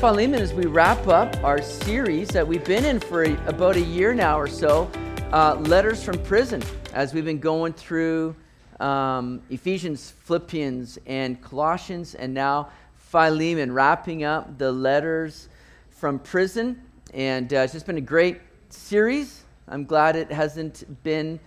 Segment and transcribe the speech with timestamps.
[0.00, 3.80] Philemon as we wrap up our series that we've been in for a, about a
[3.80, 4.90] year now or so,
[5.32, 6.62] uh, Letters from Prison,
[6.92, 8.36] as we've been going through
[8.78, 15.48] um, Ephesians, Philippians, and Colossians, and now Philemon, wrapping up the letters
[15.88, 16.78] from prison.
[17.14, 18.38] And uh, it's just been a great
[18.68, 19.44] series.
[19.66, 21.40] I'm glad it hasn't been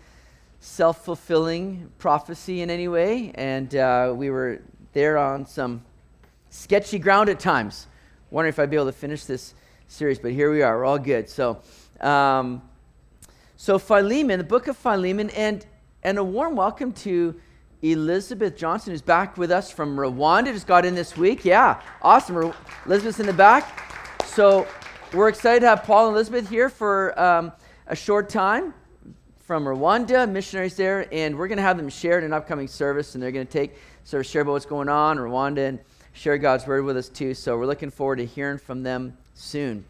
[0.59, 3.31] self fulfilling prophecy in any way.
[3.36, 4.59] And uh, we were
[4.94, 5.84] there on some
[6.50, 7.86] sketchy ground at times.
[8.32, 9.56] Wondering if I'd be able to finish this
[9.88, 10.78] series, but here we are.
[10.78, 11.28] We're all good.
[11.28, 11.62] So,
[12.00, 12.62] um,
[13.58, 15.66] so Philemon, the book of Philemon, and
[16.04, 17.34] and a warm welcome to
[17.82, 20.54] Elizabeth Johnson, who's back with us from Rwanda.
[20.54, 21.44] Just got in this week.
[21.44, 22.54] Yeah, awesome.
[22.86, 24.24] Elizabeth's in the back.
[24.28, 24.68] So
[25.12, 27.52] we're excited to have Paul and Elizabeth here for um,
[27.88, 28.76] a short time
[29.40, 33.16] from Rwanda, missionaries there, and we're going to have them share in an upcoming service,
[33.16, 35.80] and they're going to take sort of share about what's going on Rwanda and
[36.13, 37.34] share God's word with us too.
[37.34, 39.85] So we're looking forward to hearing from them soon.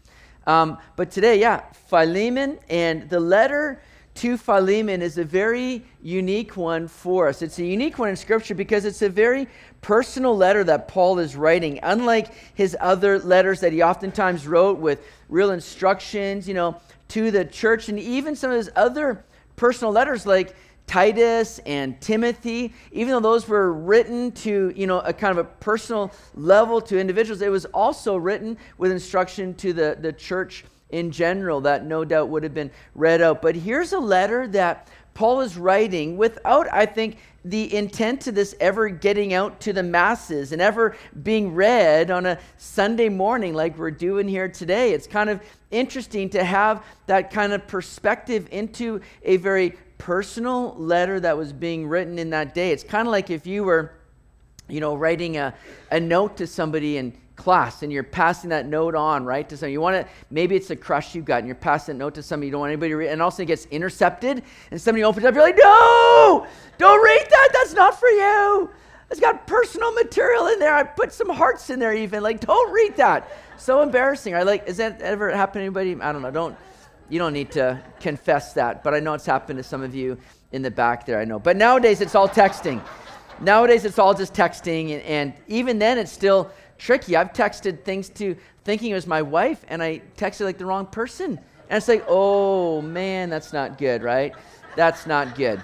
[0.46, 3.80] Um, but today, yeah, Philemon and the letter
[4.16, 7.42] to Philemon is a very unique one for us.
[7.42, 9.46] It's a unique one in Scripture because it's a very
[9.80, 11.78] personal letter that Paul is writing.
[11.82, 17.44] Unlike his other letters that he oftentimes wrote with real instructions, you know, to the
[17.44, 19.24] church, and even some of his other
[19.56, 20.54] personal letters like
[20.90, 25.44] Titus and Timothy, even though those were written to, you know, a kind of a
[25.44, 31.12] personal level to individuals, it was also written with instruction to the, the church in
[31.12, 33.40] general that no doubt would have been read out.
[33.40, 38.56] But here's a letter that Paul is writing without, I think, the intent to this
[38.58, 43.78] ever getting out to the masses and ever being read on a Sunday morning like
[43.78, 44.92] we're doing here today.
[44.92, 51.20] It's kind of interesting to have that kind of perspective into a very personal letter
[51.20, 52.72] that was being written in that day.
[52.72, 53.92] It's kind of like if you were,
[54.66, 55.54] you know, writing a,
[55.90, 59.72] a note to somebody in class and you're passing that note on, right, to somebody.
[59.72, 62.22] You want to, maybe it's a crush you got and you're passing that note to
[62.22, 64.42] somebody you don't want anybody to read, and all of a sudden it gets intercepted
[64.70, 66.46] and somebody opens up, you're like, no,
[66.78, 67.50] don't read that.
[67.52, 68.70] That's not for you.
[69.10, 70.74] It's got personal material in there.
[70.74, 72.22] I put some hearts in there even.
[72.22, 73.28] Like, don't read that.
[73.58, 74.34] So embarrassing.
[74.34, 76.00] I like, is that ever happened to anybody?
[76.00, 76.30] I don't know.
[76.30, 76.56] Don't
[77.10, 80.16] you don't need to confess that, but I know it's happened to some of you
[80.52, 81.38] in the back there, I know.
[81.38, 82.80] But nowadays it's all texting.
[83.40, 87.16] Nowadays it's all just texting, and, and even then it's still tricky.
[87.16, 90.86] I've texted things to thinking it was my wife, and I texted like the wrong
[90.86, 91.38] person.
[91.68, 94.34] And it's like, oh man, that's not good, right?
[94.76, 95.62] That's not good.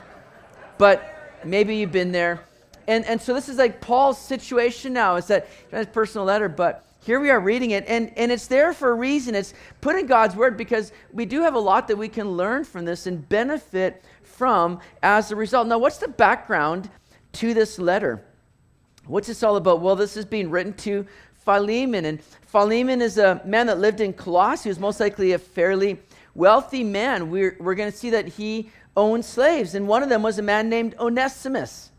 [0.78, 2.44] But maybe you've been there.
[2.88, 5.16] And, and so this is like Paul's situation now.
[5.16, 8.72] It's that his personal letter, but here we are reading it, and, and it's there
[8.72, 9.36] for a reason.
[9.36, 12.64] It's put in God's word because we do have a lot that we can learn
[12.64, 15.68] from this and benefit from as a result.
[15.68, 16.90] Now, what's the background
[17.34, 18.24] to this letter?
[19.06, 19.80] What's this all about?
[19.80, 21.06] Well, this is being written to
[21.44, 24.64] Philemon, and Philemon is a man that lived in Colossae.
[24.64, 26.00] He was most likely a fairly
[26.34, 27.30] wealthy man.
[27.30, 30.42] We're, we're going to see that he owned slaves, and one of them was a
[30.42, 31.92] man named Onesimus.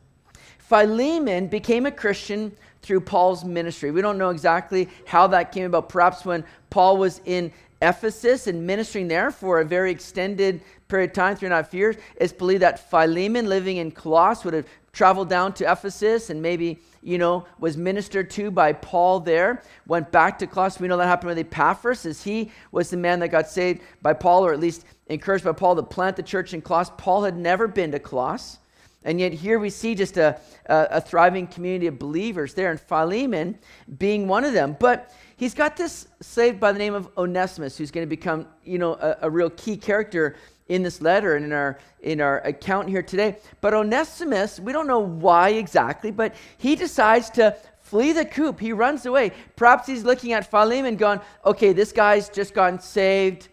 [0.68, 2.52] Philemon became a Christian
[2.82, 3.90] through Paul's ministry.
[3.90, 5.88] We don't know exactly how that came about.
[5.88, 11.14] Perhaps when Paul was in Ephesus and ministering there for a very extended period of
[11.14, 14.68] time, three and a half years, it's believed that Philemon, living in Colossus, would have
[14.92, 19.64] traveled down to Ephesus and maybe, you know, was ministered to by Paul there.
[19.86, 20.82] Went back to Colossus.
[20.82, 24.12] We know that happened with Epaphras, as he was the man that got saved by
[24.12, 26.94] Paul, or at least encouraged by Paul to plant the church in Colossus.
[26.98, 28.60] Paul had never been to Colossus.
[29.08, 32.78] And yet, here we see just a, a, a, thriving community of believers there, and
[32.80, 33.58] Philemon
[33.98, 34.76] being one of them.
[34.78, 38.78] But he's got this slave by the name of Onesimus, who's going to become, you
[38.78, 40.36] know, a, a real key character
[40.68, 43.38] in this letter and in our in our account here today.
[43.62, 48.60] But Onesimus, we don't know why exactly, but he decides to flee the coop.
[48.60, 49.32] He runs away.
[49.56, 53.48] Perhaps he's looking at Philemon, going, "Okay, this guy's just gotten saved.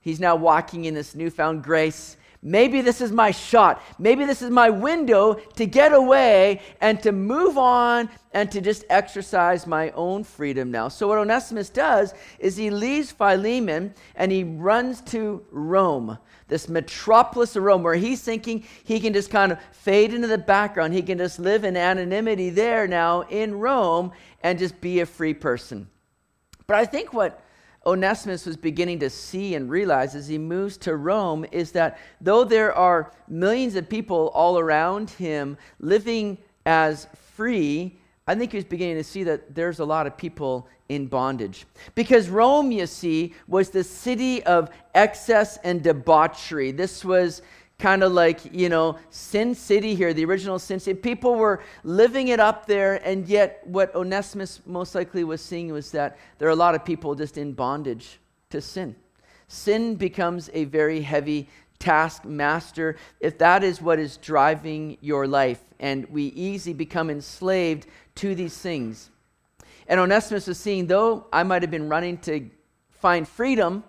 [0.00, 2.16] He's now walking in this newfound grace."
[2.48, 3.82] Maybe this is my shot.
[3.98, 8.86] Maybe this is my window to get away and to move on and to just
[8.88, 10.88] exercise my own freedom now.
[10.88, 16.16] So, what Onesimus does is he leaves Philemon and he runs to Rome,
[16.46, 20.38] this metropolis of Rome, where he's thinking he can just kind of fade into the
[20.38, 20.94] background.
[20.94, 24.10] He can just live in anonymity there now in Rome
[24.42, 25.86] and just be a free person.
[26.66, 27.42] But I think what
[27.88, 32.44] Onesimus was beginning to see and realize as he moves to Rome is that though
[32.44, 36.36] there are millions of people all around him living
[36.66, 40.68] as free, I think he was beginning to see that there's a lot of people
[40.90, 41.64] in bondage.
[41.94, 46.72] Because Rome, you see, was the city of excess and debauchery.
[46.72, 47.40] This was
[47.78, 50.98] kind of like, you know, Sin City here, the original Sin City.
[50.98, 55.92] People were living it up there, and yet what Onesimus most likely was seeing was
[55.92, 58.18] that there are a lot of people just in bondage
[58.50, 58.96] to sin.
[59.46, 61.48] Sin becomes a very heavy
[61.78, 67.86] taskmaster if that is what is driving your life, and we easily become enslaved
[68.16, 69.10] to these things.
[69.86, 72.50] And Onesimus was seeing, though I might have been running to
[72.90, 73.84] find freedom,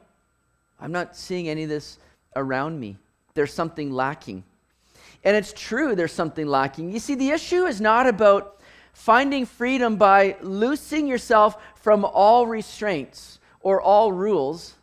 [0.80, 1.98] I'm not seeing any of this
[2.36, 3.00] around me
[3.40, 4.44] there's something lacking.
[5.24, 6.92] And it's true, there's something lacking.
[6.92, 8.60] You see, the issue is not about
[8.92, 14.74] finding freedom by loosing yourself from all restraints or all rules.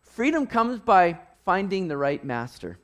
[0.00, 2.78] Freedom comes by finding the right master.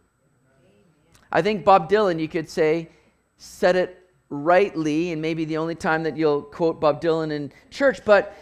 [1.32, 2.90] I think Bob Dylan, you could say,
[3.38, 8.04] said it rightly, and maybe the only time that you'll quote Bob Dylan in church,
[8.04, 8.36] but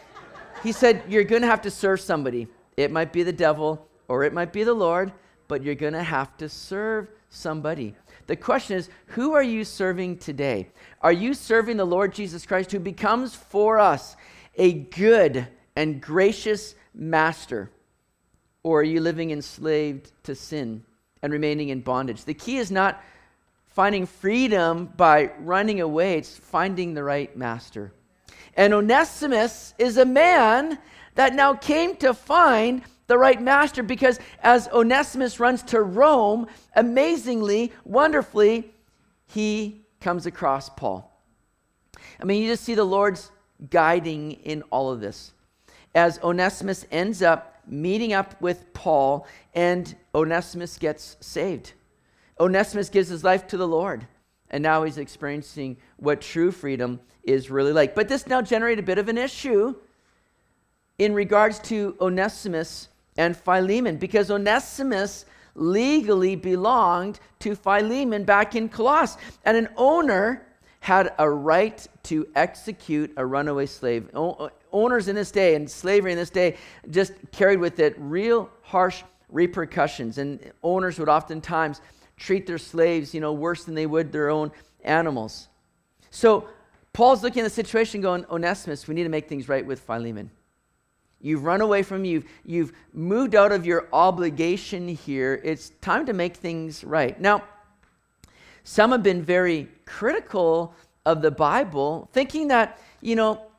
[0.65, 2.49] he said, You're going to have to serve somebody.
[2.77, 5.13] It might be the devil or it might be the Lord,
[5.51, 7.93] but you're going to have to serve somebody.
[8.29, 10.69] The question is, who are you serving today?
[11.03, 14.15] Are you serving the Lord Jesus Christ who becomes for us
[14.55, 17.69] a good and gracious master?
[18.63, 20.85] Or are you living enslaved to sin
[21.21, 22.25] and remaining in bondage?
[22.25, 23.03] The key is not
[23.67, 27.93] finding freedom by running away, it's finding the right master.
[28.57, 30.79] And Onesimus is a man
[31.17, 36.47] that now came to find the right master because as Onesimus runs to Rome,
[36.77, 38.73] amazingly, wonderfully,
[39.27, 41.13] he comes across Paul.
[42.21, 43.33] I mean, you just see the Lord's
[43.69, 45.33] guiding in all of this.
[45.93, 51.73] As Onesimus ends up meeting up with Paul, and Onesimus gets saved.
[52.39, 54.07] Onesimus gives his life to the Lord,
[54.51, 57.97] and now he's experiencing what true freedom is really like.
[57.97, 59.75] But this now generated a bit of an issue
[60.99, 62.89] in regards to Onesimus
[63.21, 69.21] and Philemon because Onesimus legally belonged to Philemon back in Colossus.
[69.45, 70.47] And an owner
[70.81, 74.09] had a right to execute a runaway slave.
[74.15, 76.57] O- owners in this day and slavery in this day
[76.91, 80.17] just carried with it real harsh repercussions.
[80.17, 81.83] And owners would oftentimes
[82.17, 84.51] treat their slaves, you know, worse than they would their own
[84.83, 85.49] animals.
[86.11, 86.49] So
[86.95, 90.31] Paul's looking at the situation going, Onesimus, we need to make things right with Philemon.
[91.21, 95.41] You've run away from you've you've moved out of your obligation here.
[95.45, 97.21] It's time to make things right.
[97.21, 97.43] Now,
[98.65, 100.75] some have been very critical
[101.05, 103.50] of the Bible, thinking that, you know,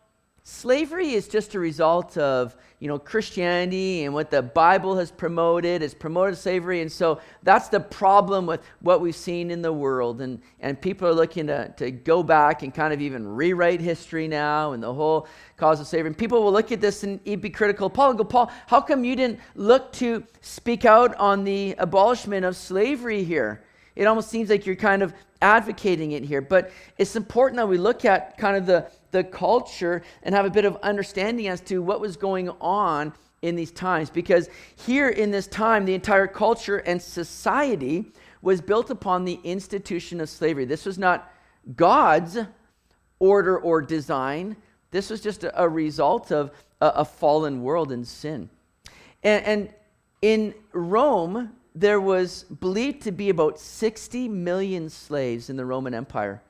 [0.44, 5.82] slavery is just a result of you know christianity and what the bible has promoted
[5.82, 6.82] has promoted slavery.
[6.82, 10.22] And so that's the problem with what we've seen in the world.
[10.22, 14.28] And and people are looking to, to go back and kind of even rewrite history
[14.28, 15.28] now and the whole
[15.58, 16.08] cause of slavery.
[16.08, 17.90] And people will look at this and be critical.
[17.90, 22.56] Paul go paul how come you didn't look to speak out on the abolishment of
[22.56, 23.64] slavery here
[23.96, 27.78] it almost seems like you're kind of advocating it here but it's important that we
[27.78, 31.82] look at kind of the the culture and have a bit of understanding as to
[31.82, 34.10] what was going on in these times.
[34.10, 38.06] Because here in this time, the entire culture and society
[38.42, 40.66] was built upon the institution of slavery.
[40.66, 41.32] This was not
[41.76, 42.40] God's
[43.20, 44.56] order or design,
[44.90, 46.52] this was just a, a result of
[46.82, 48.50] a, a, fallen world and sin.
[49.22, 49.74] And, and
[50.24, 56.42] in Rome, there was believed to be about 60 million slaves in the Roman Empire.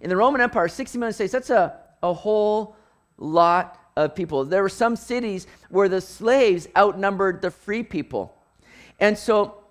[0.00, 2.76] In the Roman Empire, 60 million slaves, that's a a whole
[3.16, 4.44] lot of people.
[4.44, 8.36] There were some cities where the slaves outnumbered the free people.
[9.00, 9.64] And so,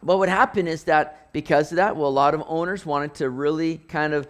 [0.00, 3.28] what would happen is that because of that, well, a lot of owners wanted to
[3.28, 4.26] really kind of,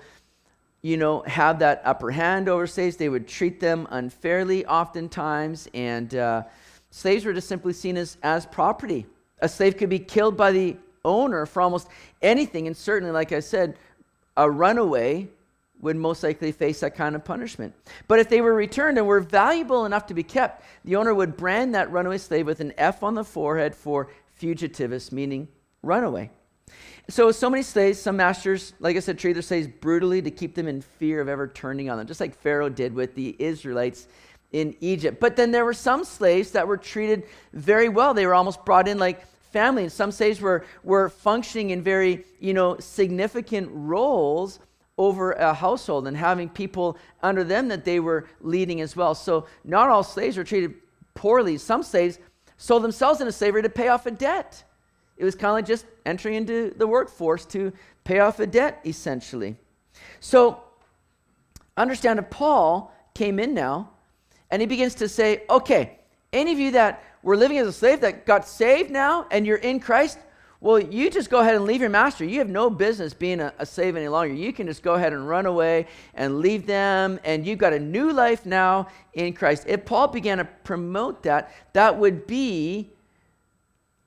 [0.82, 2.96] you know, have that upper hand over slaves.
[2.96, 6.42] They would treat them unfairly oftentimes, and uh,
[6.90, 9.06] slaves were just simply seen as, as property.
[9.40, 11.88] A slave could be killed by the owner for almost
[12.22, 13.76] anything, and certainly, like I said,
[14.36, 15.28] a runaway
[15.80, 17.74] would most likely face that kind of punishment.
[18.08, 21.36] But if they were returned and were valuable enough to be kept, the owner would
[21.36, 24.08] brand that runaway slave with an F on the forehead for
[24.40, 25.48] fugitivus, meaning
[25.82, 26.30] runaway.
[27.08, 30.54] So, so many slaves, some masters, like I said, treat their slaves brutally to keep
[30.54, 34.08] them in fear of ever turning on them, just like Pharaoh did with the Israelites
[34.52, 35.20] in Egypt.
[35.20, 38.14] But then there were some slaves that were treated very well.
[38.14, 39.84] They were almost brought in like family.
[39.84, 44.58] And some slaves were, were functioning in very, you know, significant roles
[44.98, 49.14] over a household and having people under them that they were leading as well.
[49.14, 50.74] So not all slaves were treated
[51.14, 51.58] poorly.
[51.58, 52.18] Some slaves
[52.56, 54.62] sold themselves into slavery to pay off a debt.
[55.16, 57.72] It was kind of like just entering into the workforce to
[58.04, 59.56] pay off a debt, essentially.
[60.20, 60.62] So
[61.76, 63.90] understand that Paul came in now
[64.50, 65.98] and he begins to say, okay,
[66.32, 69.56] any of you that were living as a slave that got saved now and you're
[69.56, 70.18] in Christ,
[70.60, 72.24] well, you just go ahead and leave your master.
[72.24, 74.32] You have no business being a, a, slave any longer.
[74.32, 77.78] You can just go ahead and run away and leave them, and you've got a
[77.78, 79.64] new life now in Christ.
[79.66, 82.90] If Paul began to promote that, that would be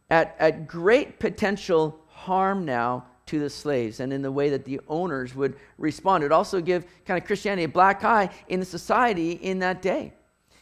[0.09, 4.81] at, at great potential harm now to the slaves and in the way that the
[4.87, 6.23] owners would respond.
[6.23, 10.13] It also give kind of Christianity a black eye in the society in that day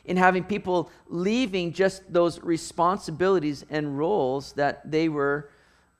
[0.08, 5.50] in having people leaving just those responsibilities and roles that they were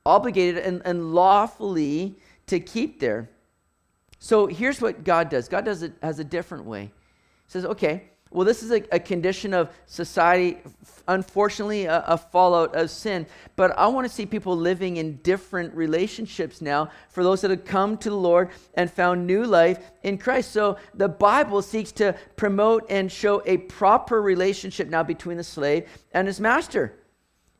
[0.06, 3.30] obligated and, and lawfully to keep there.
[4.20, 6.84] So here's what God does God does it as a different way.
[6.84, 10.58] He says, okay, well, this is a, a condition of society,
[11.08, 13.26] unfortunately, a, a, fallout of sin.
[13.56, 17.66] But I want to see people living in different relationships now for those that have
[17.66, 20.52] come to the Lord and found new life in Christ.
[20.52, 25.88] So the Bible seeks to promote and show a proper relationship now between the slave
[26.12, 26.94] and his master.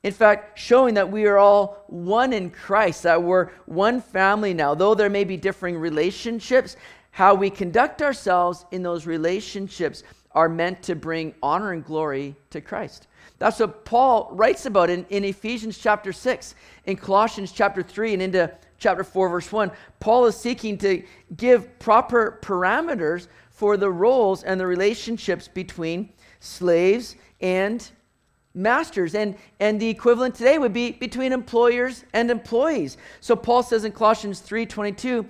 [0.04, 4.76] In fact, showing that we are all one in Christ, that we're one family now.
[4.76, 6.78] Though there may be differing relationships,
[7.18, 12.62] how we conduct ourselves in those relationships are meant to bring honor and glory to
[12.62, 13.08] Christ.
[13.40, 16.56] That's what Paul writes about in, in Ephesians chapter 6,
[16.86, 19.72] in Colossians chapter 3, and into chapter 4, verse 1.
[20.00, 21.04] Paul is seeking to
[21.36, 27.90] give proper parameters for the roles and the relationships between slaves and
[28.54, 33.84] masters and and the equivalent today would be between employers and employees so paul says
[33.84, 35.24] in colossians 3.22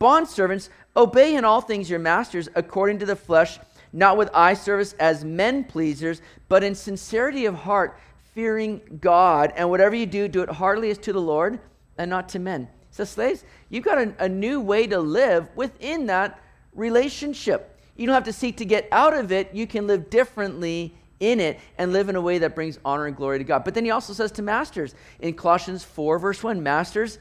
[0.00, 3.58] bondservants obey in all things your masters according to the flesh
[3.92, 7.98] not with eye service as men pleasers, but in sincerity of heart,
[8.34, 9.52] fearing God.
[9.56, 11.60] And whatever you do, do it heartily as to the Lord
[11.98, 12.68] and not to men.
[12.90, 16.38] So, slaves, you've got a, a new way to live within that
[16.74, 17.78] relationship.
[17.96, 21.38] You don't have to seek to get out of it, you can live differently in
[21.38, 23.64] it and live in a way that brings honor and glory to God.
[23.64, 27.18] But then he also says to masters in Colossians 4, verse 1 Masters,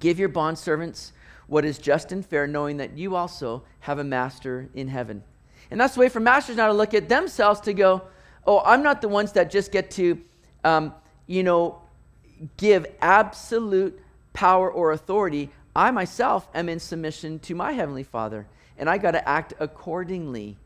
[0.00, 1.12] give your bondservants
[1.46, 5.24] what is just and fair, knowing that you also have a master in heaven.
[5.70, 8.02] And that's the way for masters now to look at themselves to go,
[8.46, 10.20] oh, I'm not the ones that just get to,
[10.64, 10.94] um,
[11.26, 11.80] you know,
[12.56, 14.00] give absolute
[14.32, 15.50] power or authority.
[15.74, 18.46] I myself am in submission to my Heavenly Father,
[18.78, 20.56] and I got to act accordingly.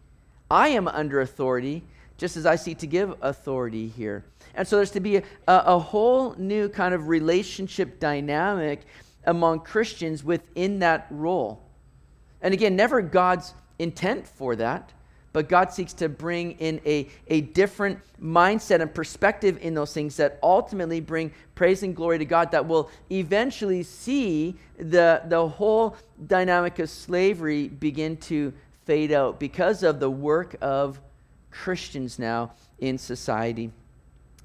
[0.50, 1.82] I am under authority,
[2.16, 4.24] just as I seek to give authority here.
[4.54, 8.82] And so there's to be a, a whole new kind of relationship dynamic
[9.26, 11.60] among Christians within that role.
[12.40, 14.92] And again, never God's intent for that,
[15.34, 20.16] but God seeks to bring in a, a different mindset and perspective in those things
[20.16, 25.96] that ultimately bring praise and glory to God, that will eventually see the, the whole
[26.28, 28.52] dynamic of slavery begin to
[28.84, 31.00] fade out because of the work of
[31.50, 33.72] Christians now in society.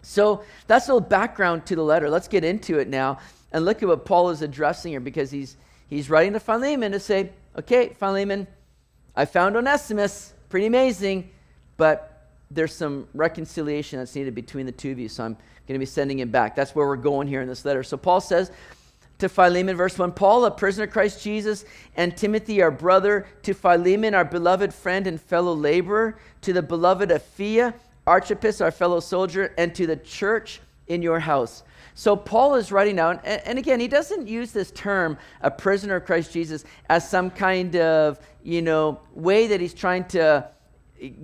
[0.01, 2.09] So that's a little background to the letter.
[2.09, 3.19] Let's get into it now
[3.51, 5.55] and look at what Paul is addressing here because he's,
[5.87, 8.47] he's writing to Philemon to say, okay, Philemon,
[9.15, 11.29] I found Onesimus, pretty amazing,
[11.77, 15.33] but there's some reconciliation that's needed between the two of you, so I'm
[15.67, 16.55] going to be sending him back.
[16.55, 17.83] That's where we're going here in this letter.
[17.83, 18.51] So Paul says
[19.19, 21.65] to Philemon, verse 1 Paul, a prisoner of Christ Jesus,
[21.95, 27.09] and Timothy, our brother, to Philemon, our beloved friend and fellow laborer, to the beloved
[27.09, 27.73] Apphia,
[28.07, 31.63] Archippus, our fellow soldier, and to the church in your house.
[31.95, 35.97] So Paul is writing down, and, and, again, he doesn't use this term, a prisoner
[35.97, 40.47] of Christ Jesus, as some kind of, you know, way that he's trying to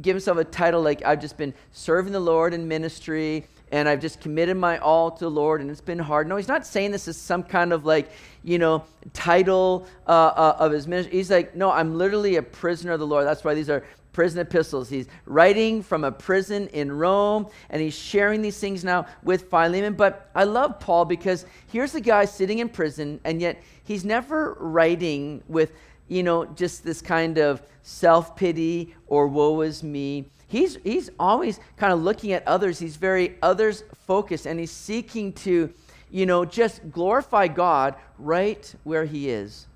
[0.01, 4.00] give himself a title like, I've just been serving the Lord in ministry, and I've
[4.00, 6.27] just committed my all to the Lord, and it's been hard.
[6.27, 8.10] No, he's not saying this as some kind of like,
[8.43, 11.17] you know, title uh, uh, of his ministry.
[11.17, 13.25] He's like, no, I'm literally a prisoner of the Lord.
[13.25, 13.84] That's why these are
[14.15, 14.88] prison epistles.
[14.88, 19.93] He's writing from a prison in Rome, and he's sharing these things now with Philemon.
[19.93, 24.55] But I love Paul because here's a guy sitting in prison, and yet he's never
[24.57, 25.74] writing with,
[26.07, 30.24] you know, just this kind of self pity or woe is me.
[30.48, 32.79] He's, he's always kind of looking at others.
[32.79, 35.74] He's very others focused, and he's seeking to,
[36.10, 39.67] you know, just glorify God right where he is.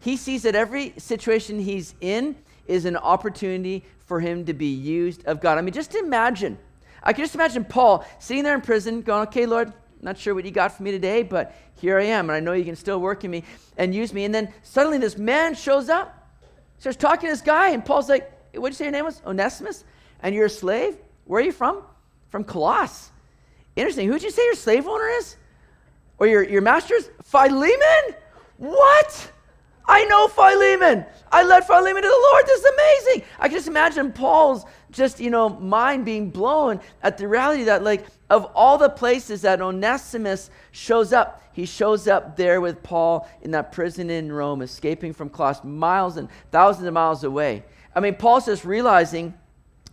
[0.00, 2.36] He sees that every situation he's in,
[2.68, 5.58] is an opportunity for him to be used of God.
[5.58, 6.58] I mean, just imagine.
[7.02, 10.44] I can just imagine Paul sitting there in prison going, okay, Lord, not sure what
[10.44, 13.00] you got for me today, but here I am, and I know you can still
[13.00, 13.44] work in me
[13.76, 14.24] and use me.
[14.24, 16.28] And then suddenly this man shows up,
[16.78, 19.22] starts talking to this guy, and Paul's like, what'd you say your name was?
[19.26, 19.84] Onesimus?
[20.22, 20.96] And you're a slave?
[21.24, 21.82] Where are you from?
[22.28, 23.10] From Colossus.
[23.74, 24.08] Interesting.
[24.08, 25.36] Who'd you say your slave owner is?
[26.18, 27.10] Or your, your master's?
[27.24, 28.16] Philemon?
[28.56, 29.32] What?
[29.88, 31.06] I know Philemon.
[31.30, 32.46] I led Philemon to the Lord.
[32.46, 33.28] This is amazing.
[33.38, 37.84] I can just imagine Paul's just, you know, mind being blown at the reality that,
[37.84, 43.28] like, of all the places that Onesimus shows up, he shows up there with Paul
[43.42, 47.64] in that prison in Rome, escaping from Colossus, miles and thousands of miles away.
[47.94, 49.34] I mean, Paul's just realizing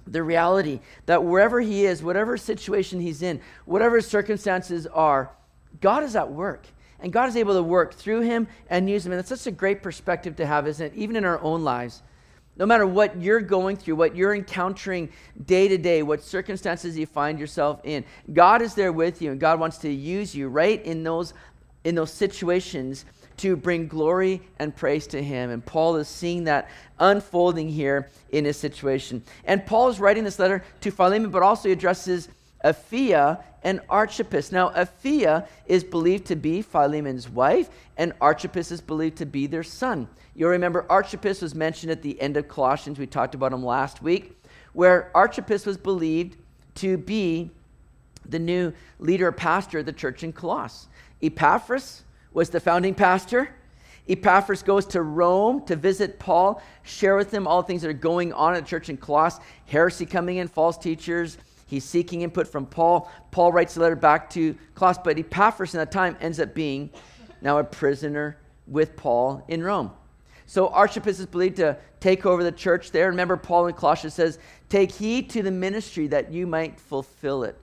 [0.08, 5.32] the reality that wherever he is, whatever situation he's in, whatever circumstances are,
[5.80, 6.66] God is at work.
[7.04, 9.12] And God is able to work through him and use him.
[9.12, 10.96] And that's such a great perspective to have, isn't it?
[10.96, 12.02] Even in our own lives.
[12.56, 15.10] No matter what you're going through, what you're encountering
[15.46, 19.40] day to day, what circumstances you find yourself in, God is there with you and
[19.40, 21.34] God wants to use you right in those
[21.84, 23.04] in those situations
[23.36, 25.50] to bring glory and praise to him.
[25.50, 26.70] And Paul is seeing that
[27.00, 29.22] unfolding here in his situation.
[29.44, 32.30] And Paul is writing this letter to Philemon, but also addresses
[32.64, 34.52] Apphia and Archippus.
[34.52, 39.64] Now, Apphia is believed to be Philemon's wife, and Archippus is believed to be their
[39.64, 40.08] son.
[40.36, 43.00] You'll remember Archippus was mentioned at the end of Colossians.
[43.00, 44.38] We talked about him last week,
[44.74, 46.38] where Archippus was believed
[46.76, 47.52] to be
[48.28, 50.88] the new leader or pastor of the church in Colossus.
[51.22, 52.04] Epaphras
[52.34, 53.50] was the founding pastor.
[54.10, 57.94] Epaphras goes to Rome to visit Paul, share with him all the things that are
[57.94, 61.38] going on at the church in Colossus, heresy coming in, false teachers.
[61.74, 63.12] He's seeking input from Paul.
[63.32, 66.92] Paul writes a letter back to Colossus, but Epaphras in that time ends up being
[67.42, 68.38] now a prisoner
[68.68, 69.90] with Paul in Rome.
[70.46, 73.10] So Archippus is believed to take over the church there.
[73.10, 74.38] Remember, Paul in Colossians says,
[74.70, 77.58] Take heed to the ministry that you might fulfill it.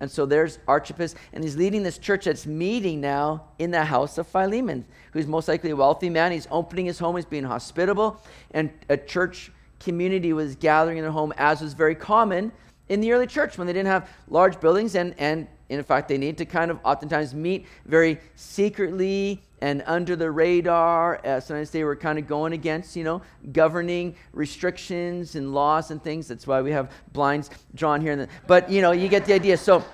[0.00, 4.18] And so there's Archippus, and he's leading this church that's meeting now in the house
[4.18, 6.32] of Philemon, who's most likely a wealthy man.
[6.32, 11.12] He's opening his home, he's being hospitable, and a church community was gathering in their
[11.12, 12.50] home, as was very common
[12.88, 16.18] in the early church when they didn't have large buildings, and, and in fact, they
[16.18, 21.24] need to kind of oftentimes meet very secretly and under the radar.
[21.24, 23.22] Uh, sometimes they were kind of going against, you know,
[23.52, 26.28] governing restrictions and laws and things.
[26.28, 28.16] That's why we have blinds drawn here.
[28.16, 29.56] The, but, you know, you get the idea.
[29.56, 29.84] So,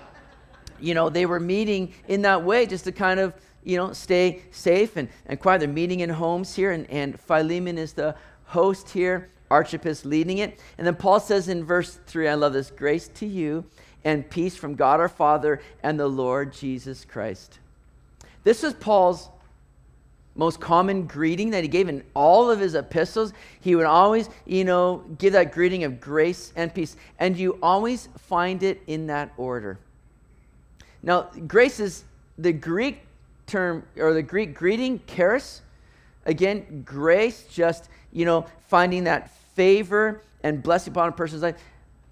[0.81, 4.43] you know, they were meeting in that way just to kind of, you know, stay
[4.51, 5.59] safe and, and quiet.
[5.59, 10.59] They're meeting in homes here, and, and Philemon is the host here, Archippus leading it.
[10.77, 13.65] And then Paul says in verse 3, I love this grace to you
[14.05, 17.59] and peace from God our Father and the Lord Jesus Christ.
[18.45, 19.29] This is Paul's
[20.35, 23.33] most common greeting that he gave in all of his epistles.
[23.61, 26.97] He would always, you know, give that greeting of grace and peace.
[27.19, 29.79] And you always find it in that order.
[31.03, 32.05] Now, grace is
[32.39, 33.03] the Greek
[33.47, 35.63] term or the Greek greeting, charis.
[36.25, 41.57] Again, grace, just, you know, finding that favor and blessing upon a person's life.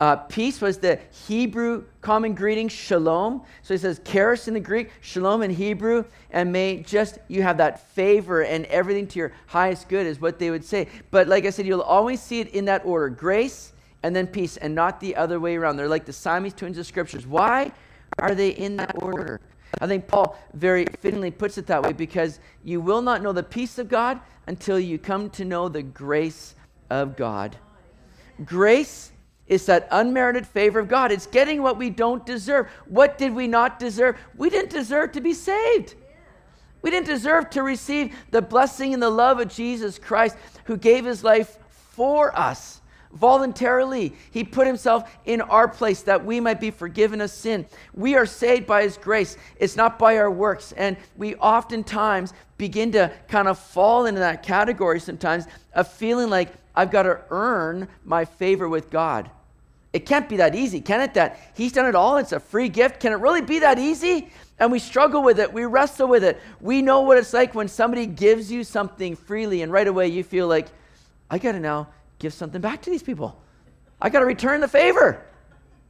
[0.01, 3.41] Uh, peace was the Hebrew common greeting, shalom.
[3.63, 7.59] So he says charis in the Greek, shalom in Hebrew, and may just you have
[7.59, 10.89] that favor and everything to your highest good is what they would say.
[11.13, 14.57] But like I said, you'll always see it in that order grace and then peace,
[14.57, 15.77] and not the other way around.
[15.77, 17.27] They're like the Siamese twins of scriptures.
[17.27, 17.71] Why
[18.19, 19.41] are they in that order?
[19.81, 23.43] I think Paul very fittingly puts it that way because you will not know the
[23.43, 26.57] peace of God until you come to know the grace
[26.91, 27.57] of God.
[28.45, 29.13] Grace
[29.47, 31.13] is that unmerited favor of God.
[31.13, 32.69] It's getting what we don't deserve.
[32.87, 34.19] What did we not deserve?
[34.37, 35.95] We didn't deserve to be saved.
[36.83, 41.05] We didn't deserve to receive the blessing and the love of Jesus Christ, who gave
[41.05, 42.81] his life for us
[43.13, 44.15] voluntarily.
[44.31, 47.67] He put himself in our place that we might be forgiven of sin.
[47.95, 50.73] We are saved by his grace, it's not by our works.
[50.73, 56.53] And we oftentimes begin to kind of fall into that category sometimes of feeling like
[56.77, 59.31] I've got to earn my favor with God.
[59.93, 61.15] It can't be that easy, can it?
[61.15, 62.19] That He's done it all.
[62.19, 63.01] It's a free gift.
[63.01, 64.31] Can it really be that easy?
[64.59, 65.53] And we struggle with it.
[65.53, 66.41] We wrestle with it.
[66.61, 70.23] We know what it's like when somebody gives you something freely, and right away you
[70.23, 70.69] feel like,
[71.31, 73.41] I got to now give something back to these people.
[74.01, 75.25] I got to return the favor.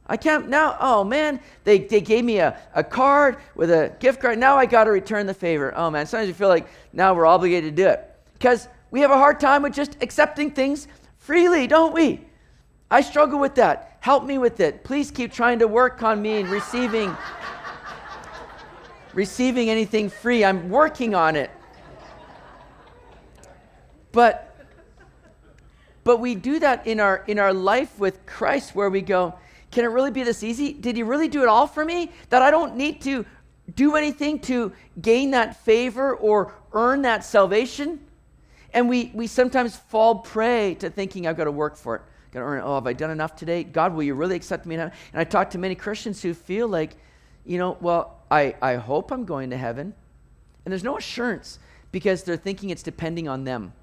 [0.07, 0.77] I can't now.
[0.79, 4.37] Oh man, they, they gave me a, a card with a gift card.
[4.37, 5.73] Now I got to return the favor.
[5.75, 9.11] Oh man, sometimes you feel like now we're obligated to do it because we have
[9.11, 12.25] a hard time with just accepting things freely, don't we?
[12.89, 13.97] I struggle with that.
[13.99, 14.83] Help me with it.
[14.83, 17.15] Please keep trying to work on me and receiving
[19.13, 20.45] receiving anything free.
[20.45, 21.49] I'm working on it.
[24.11, 24.43] But
[26.03, 29.33] but we do that in our in our life with Christ where we go,
[29.71, 30.71] can it really be this easy?
[30.71, 33.25] Did he really do it all for me that I don't need to
[33.75, 34.71] do anything to
[35.01, 38.06] gain that favor or earn that salvation?
[38.77, 42.03] And we we sometimes fall prey to thinking I've got to work for it.
[42.27, 42.61] I've Got to earn it.
[42.61, 43.63] Oh, have I done enough today?
[43.63, 44.75] God, will you really accept me?
[44.75, 46.91] And I talk to many Christians who feel like,
[47.43, 49.95] you know, well, I, I hope I'm going to heaven.
[50.63, 51.57] And there's no assurance
[51.91, 53.73] because they're thinking it's depending on them.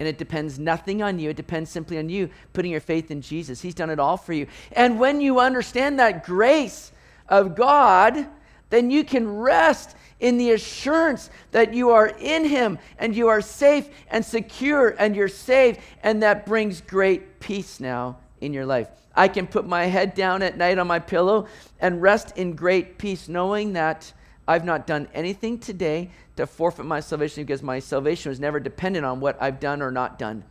[0.00, 1.30] And it depends nothing on you.
[1.30, 3.60] It depends simply on you putting your faith in Jesus.
[3.60, 4.48] He's done it all for you.
[4.72, 6.90] And when you understand that grace
[7.28, 8.26] of God,
[8.70, 13.42] then you can rest in the assurance that you are in Him and you are
[13.42, 18.88] safe and secure and you're saved, and that brings great peace now in your life.
[19.14, 21.48] I can put my head down at night on my pillow
[21.80, 24.12] and rest in great peace, knowing that
[24.46, 29.04] I've not done anything today to forfeit my salvation because my salvation was never dependent
[29.04, 30.44] on what I've done or not done.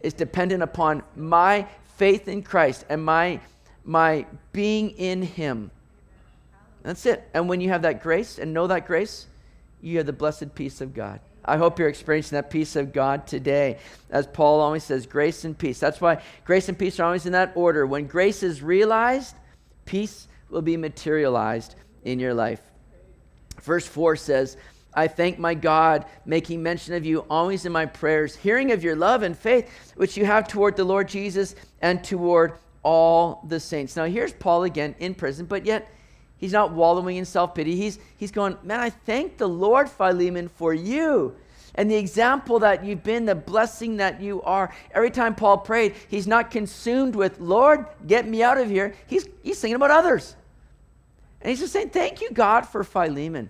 [0.00, 3.40] It's dependent upon my faith in Christ and my,
[3.84, 5.70] my being in Him.
[6.82, 7.28] That's it.
[7.32, 9.26] And when you have that grace and know that grace,
[9.80, 11.20] you have the blessed peace of God.
[11.44, 13.78] I hope you're experiencing that peace of God today.
[14.10, 15.80] As Paul always says, grace and peace.
[15.80, 17.84] That's why grace and peace are always in that order.
[17.84, 19.34] When grace is realized,
[19.84, 22.60] peace will be materialized in your life.
[23.62, 24.56] Verse 4 says,
[24.94, 28.94] I thank my God, making mention of you always in my prayers, hearing of your
[28.94, 33.96] love and faith which you have toward the Lord Jesus and toward all the saints.
[33.96, 35.90] Now, here's Paul again in prison, but yet
[36.42, 37.76] he's not wallowing in self pity.
[37.76, 41.34] He's, he's going, Man, I thank the Lord, Philemon, for you
[41.74, 44.74] and the example that you've been, the blessing that you are.
[44.92, 48.94] Every time Paul prayed, he's not consumed with, Lord, get me out of here.
[49.06, 50.36] He's, he's thinking about others.
[51.40, 53.48] And he's just saying, Thank you, God, for Philemon.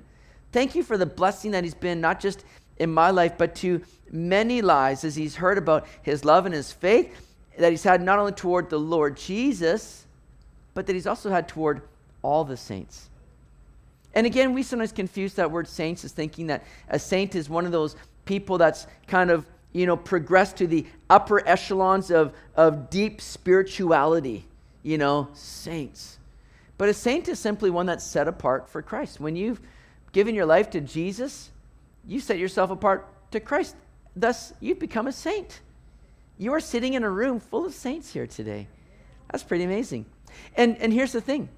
[0.52, 2.44] Thank you for the blessing that he's been, not just
[2.76, 6.70] in my life, but to many lives as he's heard about his love and his
[6.70, 7.28] faith
[7.58, 10.06] that he's had not only toward the Lord Jesus,
[10.74, 11.82] but that he's also had toward
[12.22, 13.08] all the saints.
[14.14, 17.66] And again, we sometimes confuse that word saints as thinking that a saint is one
[17.66, 22.90] of those people that's kind of, you know, progressed to the upper echelons of, of
[22.90, 24.44] deep spirituality,
[24.82, 26.18] you know, saints.
[26.76, 29.20] But a saint is simply one that's set apart for Christ.
[29.20, 29.60] When you've
[30.12, 31.50] given your life to Jesus,
[32.06, 33.76] you set yourself apart to Christ.
[34.14, 35.60] Thus, you've become a saint.
[36.38, 38.66] You are sitting in a room full of saints here today.
[39.30, 40.06] That's pretty amazing.
[40.56, 41.48] And, and here's the thing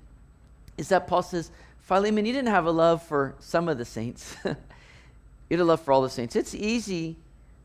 [0.77, 4.37] is that Paul says, Philemon, you didn't have a love for some of the saints.
[4.45, 4.57] you
[5.51, 6.37] had a love for all the saints.
[6.37, 7.17] It's easy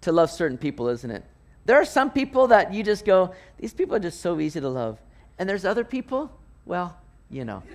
[0.02, 1.24] to love certain people, isn't it?
[1.66, 4.70] There are some people that you just go, these people are just so easy to
[4.70, 5.00] love.
[5.38, 6.32] And there's other people,
[6.66, 6.98] well,
[7.30, 7.64] you know.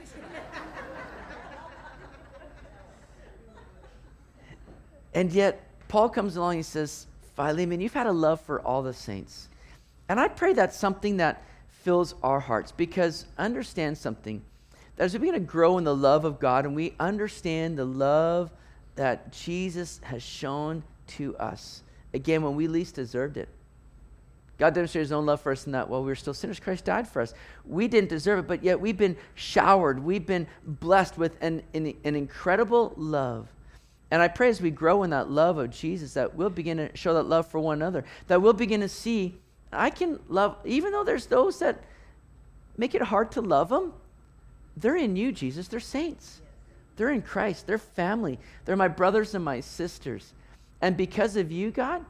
[5.15, 8.93] And yet, Paul comes along and says, Philemon, you've had a love for all the
[8.93, 9.49] saints.
[10.09, 14.43] And I pray that's something that fills our hearts because understand something.
[14.97, 17.85] That as we begin to grow in the love of God and we understand the
[17.85, 18.51] love
[18.97, 23.49] that Jesus has shown to us, again, when we least deserved it.
[24.57, 26.85] God demonstrated his own love for us in that while we were still sinners, Christ
[26.85, 27.35] died for us.
[27.67, 31.93] We didn't deserve it, but yet we've been showered, we've been blessed with an, an,
[32.05, 33.49] an incredible love
[34.15, 36.97] and I pray as we grow in that love of Jesus that we'll begin to
[36.97, 39.41] show that love for one another, that we'll begin to see
[39.73, 41.83] I can love, even though there's those that
[42.77, 43.93] make it hard to love them,
[44.77, 45.69] they're in you, Jesus.
[45.69, 46.41] They're saints.
[46.97, 47.67] They're in Christ.
[47.67, 48.39] They're family.
[48.65, 50.33] They're my brothers and my sisters.
[50.81, 52.05] And because of you, God,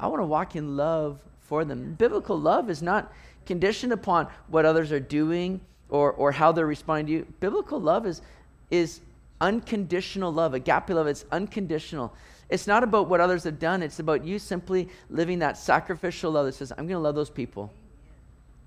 [0.00, 1.94] I want to walk in love for them.
[1.98, 3.12] Biblical love is not
[3.46, 7.26] conditioned upon what others are doing or, or how they're responding to you.
[7.40, 8.22] Biblical love is,
[8.70, 9.00] is
[9.40, 10.54] unconditional love.
[10.54, 12.12] Agape love, it's unconditional.
[12.48, 16.46] It's not about what others have done, it's about you simply living that sacrificial love
[16.46, 17.72] that says, I'm going to love those people.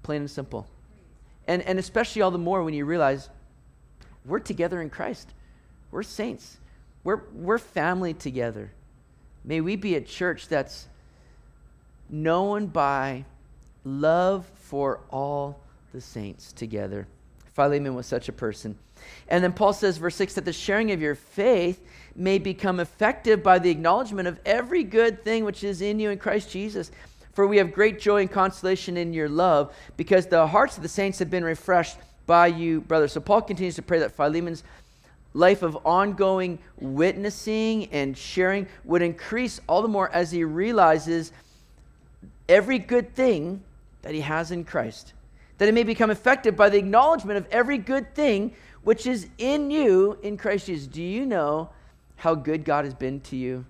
[0.04, 0.67] Plain and simple.
[1.52, 3.30] And, and especially all the more when you realize
[4.26, 5.34] we're together in Christ,
[5.92, 6.60] we're saints,
[7.04, 8.72] we're, we're family together.
[9.44, 10.88] May we be a church that's
[12.10, 13.26] known by
[13.84, 15.60] love for all
[15.92, 17.06] the saints together.
[17.54, 18.78] Philemon was such a person.
[19.28, 21.86] And then Paul says, verse 6, that the sharing of your faith
[22.16, 26.18] may become effective by the acknowledgement of every good thing which is in you in
[26.18, 26.92] Christ Jesus.
[27.34, 30.89] For we have great joy and consolation in your love, because the hearts of the
[30.89, 33.13] saints have been refreshed by you, brothers.
[33.13, 34.63] So Paul continues to pray that Philemon's
[35.34, 41.32] life of ongoing witnessing and sharing would increase all the more as he realizes
[42.50, 43.63] every good thing
[44.02, 45.13] that he has in Christ.
[45.58, 49.72] That it may become effective by the acknowledgement of every good thing which is in
[49.72, 50.88] you in Christ Jesus.
[50.88, 51.70] Do you know
[52.17, 53.65] how good God has been to you?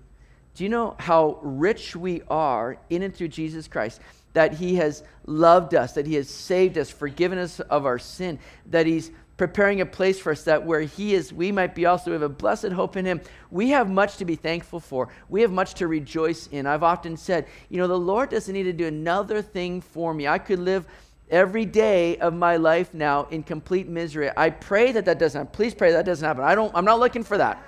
[0.54, 4.00] Do you know how rich we are in and through Jesus Christ?
[4.34, 8.38] That He has loved us, that He has saved us, forgiven us of our sin,
[8.66, 12.10] that He's preparing a place for us that where He is, we might be also.
[12.10, 13.20] We have a blessed hope in Him.
[13.50, 15.08] We have much to be thankful for.
[15.28, 16.66] We have much to rejoice in.
[16.66, 20.28] I've often said, you know, the Lord doesn't need to do another thing for me.
[20.28, 20.86] I could live
[21.30, 24.30] every day of my life now in complete misery.
[24.36, 25.52] I pray that that doesn't happen.
[25.52, 26.44] Please pray that doesn't happen.
[26.44, 27.60] I don't, I'm not looking for that.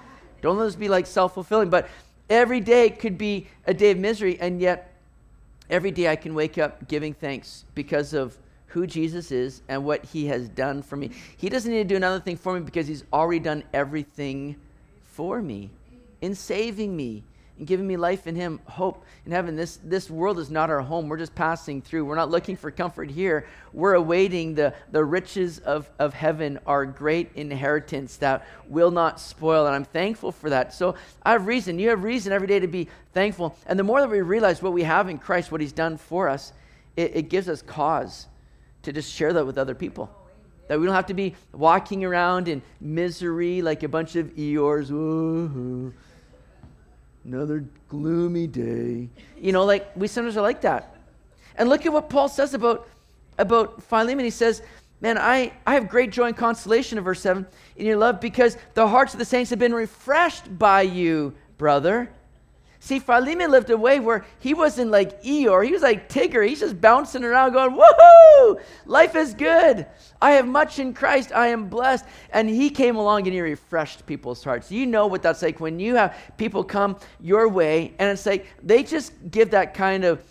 [0.42, 1.70] Don't let this be like self fulfilling.
[1.70, 1.88] But
[2.28, 4.92] every day could be a day of misery, and yet
[5.70, 10.04] every day I can wake up giving thanks because of who Jesus is and what
[10.04, 11.10] he has done for me.
[11.36, 14.56] He doesn't need to do another thing for me because he's already done everything
[15.04, 15.70] for me
[16.20, 17.22] in saving me
[17.58, 19.54] and giving me life in him, hope in heaven.
[19.54, 21.08] This, this world is not our home.
[21.08, 22.04] We're just passing through.
[22.04, 23.46] We're not looking for comfort here.
[23.72, 29.66] We're awaiting the, the riches of, of heaven, our great inheritance that will not spoil.
[29.66, 30.74] And I'm thankful for that.
[30.74, 31.78] So I have reason.
[31.78, 33.56] You have reason every day to be thankful.
[33.66, 36.28] And the more that we realize what we have in Christ, what he's done for
[36.28, 36.52] us,
[36.96, 38.26] it, it gives us cause
[38.82, 40.10] to just share that with other people.
[40.66, 45.92] That we don't have to be walking around in misery like a bunch of Eeyores.
[47.24, 49.08] Another gloomy day.
[49.38, 50.96] You know, like we sometimes are like that.
[51.56, 52.88] And look at what Paul says about,
[53.38, 54.24] about Philemon.
[54.24, 54.62] He says,
[55.00, 58.56] Man, I, I have great joy and consolation in verse 7 in your love because
[58.72, 62.10] the hearts of the saints have been refreshed by you, brother.
[62.84, 65.64] See, Philemon lived a way where he wasn't like Eeyore.
[65.64, 66.46] He was like Tigger.
[66.46, 68.60] He's just bouncing around going, woohoo!
[68.84, 69.86] Life is good.
[70.20, 71.32] I have much in Christ.
[71.32, 72.04] I am blessed.
[72.30, 74.70] And he came along and he refreshed people's hearts.
[74.70, 78.48] You know what that's like when you have people come your way and it's like
[78.62, 80.22] they just give that kind of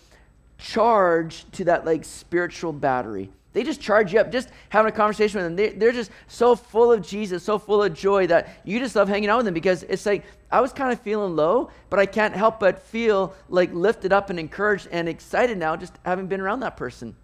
[0.56, 3.32] charge to that like spiritual battery.
[3.54, 5.56] They just charge you up, just having a conversation with them.
[5.56, 9.08] They, they're just so full of Jesus, so full of joy that you just love
[9.08, 12.06] hanging out with them because it's like, I was kind of feeling low, but I
[12.06, 16.40] can't help but feel like lifted up and encouraged and excited now just having been
[16.40, 17.14] around that person.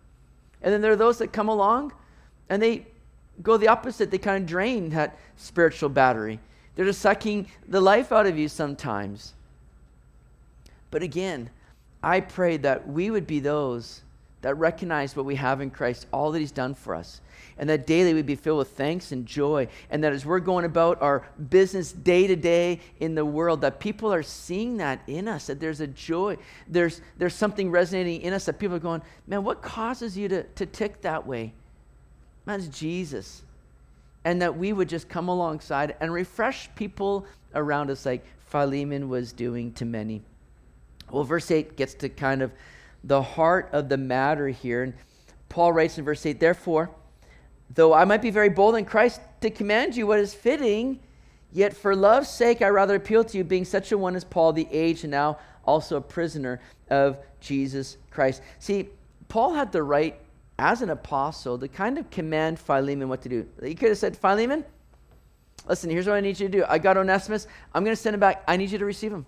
[0.62, 1.92] And then there are those that come along
[2.48, 2.86] and they
[3.42, 4.12] go the opposite.
[4.12, 6.38] They kind of drain that spiritual battery.
[6.76, 9.34] They're just sucking the life out of you sometimes.
[10.92, 11.50] But again,
[12.04, 14.02] I pray that we would be those
[14.42, 17.20] that recognize what we have in Christ, all that He's done for us,
[17.59, 20.64] and that daily we'd be filled with thanks and joy, and that as we're going
[20.64, 25.29] about our business day to day in the world, that people are seeing that in
[25.29, 29.03] us, that there's a joy, there's, there's something resonating in us that people are going,
[29.26, 31.53] man, what causes you to, to tick that way?
[32.46, 33.42] Man, it's Jesus.
[34.24, 39.33] And that we would just come alongside and refresh people around us like Philemon was
[39.33, 40.22] doing to many.
[41.11, 42.53] Well, verse 8 gets to kind of
[43.04, 44.82] the heart of the matter here.
[44.82, 44.94] And
[45.48, 46.90] Paul writes in verse 8, Therefore,
[47.74, 51.00] though I might be very bold in Christ to command you what is fitting,
[51.52, 54.52] yet for love's sake I rather appeal to you, being such a one as Paul,
[54.52, 58.42] the aged and now also a prisoner of Jesus Christ.
[58.58, 58.88] See,
[59.28, 60.20] Paul had the right,
[60.58, 63.46] as an apostle, to kind of command Philemon what to do.
[63.62, 64.64] He could have said, Philemon,
[65.68, 66.64] listen, here's what I need you to do.
[66.68, 67.46] I got Onesimus.
[67.72, 68.42] I'm going to send him back.
[68.46, 69.24] I need you to receive him.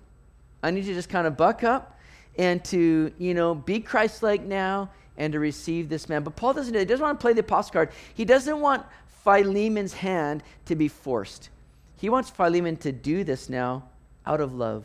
[0.63, 1.99] I need you to just kind of buck up
[2.39, 6.23] and to, you know, be Christ like now and to receive this man.
[6.23, 7.91] But Paul doesn't, he doesn't want to play the apostle card.
[8.15, 8.85] He doesn't want
[9.25, 11.51] Philemon's hand to be forced.
[11.97, 13.85] He wants Philemon to do this now
[14.27, 14.85] out of love.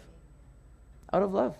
[1.13, 1.55] Out of love.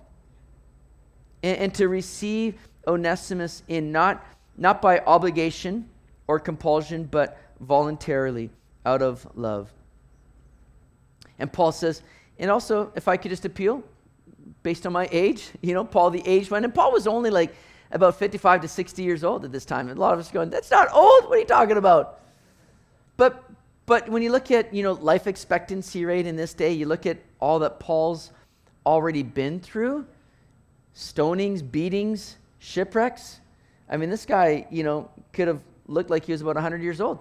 [1.42, 2.56] And, and to receive
[2.88, 4.24] Onesimus in not,
[4.58, 5.90] not by obligation
[6.28, 8.50] or compulsion, but voluntarily
[8.86, 9.72] out of love.
[11.40, 12.02] And Paul says,
[12.40, 13.84] and also, if I could just appeal,
[14.68, 15.50] based on my age.
[15.62, 16.66] You know, Paul the aged one.
[16.66, 17.56] And Paul was only like
[17.90, 19.88] about 55 to 60 years old at this time.
[19.88, 21.24] And a lot of us going, that's not old.
[21.24, 22.20] What are you talking about?
[23.16, 23.46] But
[23.86, 27.06] but when you look at, you know, life expectancy rate in this day, you look
[27.06, 28.32] at all that Paul's
[28.86, 30.06] already been through,
[30.94, 33.40] stonings, beatings, shipwrecks.
[33.90, 37.00] I mean, this guy, you know, could have looked like he was about 100 years
[37.00, 37.20] old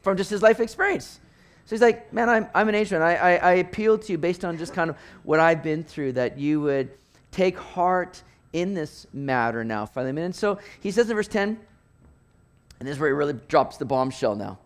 [0.00, 1.20] from just his life experience.
[1.68, 3.02] So he's like, man, I'm, I'm an Asian.
[3.02, 6.12] I, I, I appeal to you based on just kind of what I've been through,
[6.12, 6.88] that you would
[7.30, 8.22] take heart
[8.54, 10.24] in this matter now, Philemon.
[10.24, 11.60] And so he says in verse 10,
[12.80, 14.58] and this is where he really drops the bombshell now.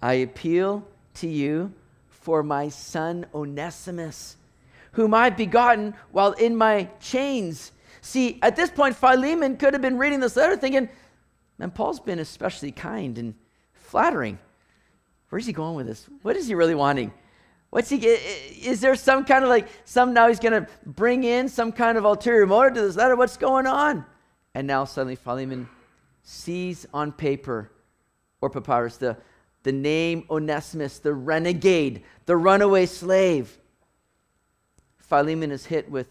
[0.00, 0.82] I appeal
[1.16, 1.74] to you
[2.08, 4.38] for my son Onesimus,
[4.92, 7.70] whom I've begotten while in my chains.
[8.00, 10.88] See, at this point, Philemon could have been reading this letter thinking,
[11.58, 13.34] man, Paul's been especially kind and
[13.74, 14.38] flattering.
[15.32, 16.06] Where's he going with this?
[16.20, 17.10] What is he really wanting?
[17.70, 21.48] What's he is there some kind of like some now he's going to bring in
[21.48, 23.16] some kind of ulterior motive to this letter?
[23.16, 24.04] What's going on?
[24.54, 25.70] And now suddenly Philemon
[26.22, 27.70] sees on paper
[28.42, 29.16] or papyrus the,
[29.62, 33.56] the name Onesimus, the renegade, the runaway slave.
[34.98, 36.08] Philemon is hit with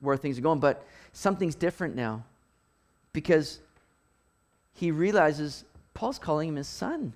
[0.00, 2.24] where things are going, but something's different now
[3.12, 3.60] because
[4.74, 7.12] he realizes Paul's calling him his son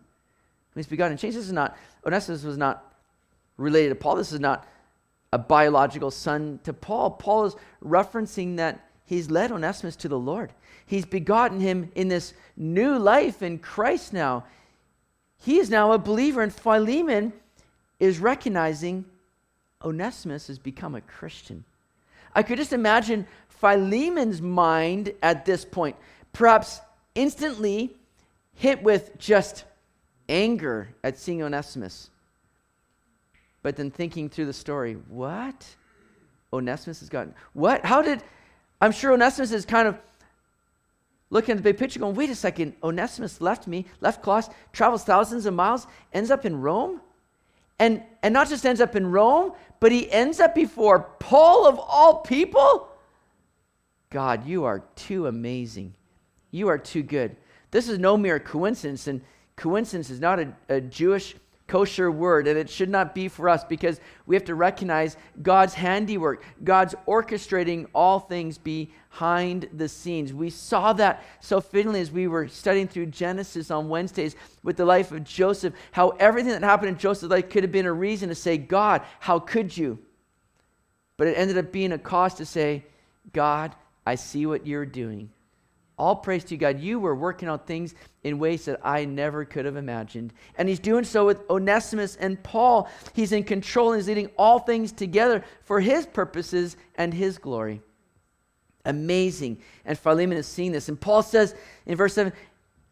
[0.75, 1.37] he's begotten changed.
[1.37, 2.95] This is not, Onesimus was not
[3.57, 4.17] related to Paul.
[4.17, 4.67] This is not
[5.33, 7.11] a biological son to Paul.
[7.11, 10.53] Paul is referencing that he's led Onesimus to the Lord.
[10.87, 14.45] He's begotten him in this new life in Christ now.
[15.39, 17.33] He is now a believer, and Philemon
[17.99, 19.05] is recognizing
[19.85, 21.65] Onesimus has become a Christian.
[22.35, 25.97] I could just imagine Philemon's mind at this point.
[26.33, 26.81] Perhaps
[27.15, 27.95] instantly
[28.55, 29.65] hit with just
[30.29, 32.11] anger at seeing Onesimus.
[33.63, 35.67] But then thinking through the story, what?
[36.53, 37.85] Onesimus has gotten, what?
[37.85, 38.23] How did,
[38.81, 39.97] I'm sure Onesimus is kind of
[41.31, 45.05] looking at the big picture going, wait a second, Onesimus left me, left Colossus, travels
[45.05, 47.01] thousands of miles, ends up in Rome?
[47.79, 51.79] And, and not just ends up in Rome, but he ends up before Paul of
[51.79, 52.89] all people?
[54.11, 55.95] God, you are too amazing.
[56.51, 57.35] You are too good.
[57.71, 59.23] This is no mere coincidence, and
[59.63, 61.37] coincidence is not a, a Jewish
[61.69, 65.73] kosher word, and it should not be for us because we have to recognize God's
[65.73, 70.35] handiwork, God's orchestrating all things behind the scenes.
[70.35, 74.85] We saw that so fittingly as we were studying through Genesis on Wednesdays with the
[74.85, 78.31] life of Joseph, how everything that happened in Joseph's life could have been a reason
[78.31, 80.01] to say, God, how could you?
[81.17, 82.85] But it ended up being a cause to say,
[83.33, 85.31] God, I see what you're doing.
[86.03, 86.81] All praise to you, God.
[86.81, 90.33] You were working out things in ways that I never could have imagined.
[90.59, 92.91] And he's doing so with Onesimus and Paul.
[93.13, 97.83] He's in control and he's leading all things together for his purposes and his glory.
[98.85, 99.63] Amazing.
[99.85, 100.89] And Philemon is seeing this.
[100.89, 101.55] And Paul says
[101.87, 102.33] in verse 7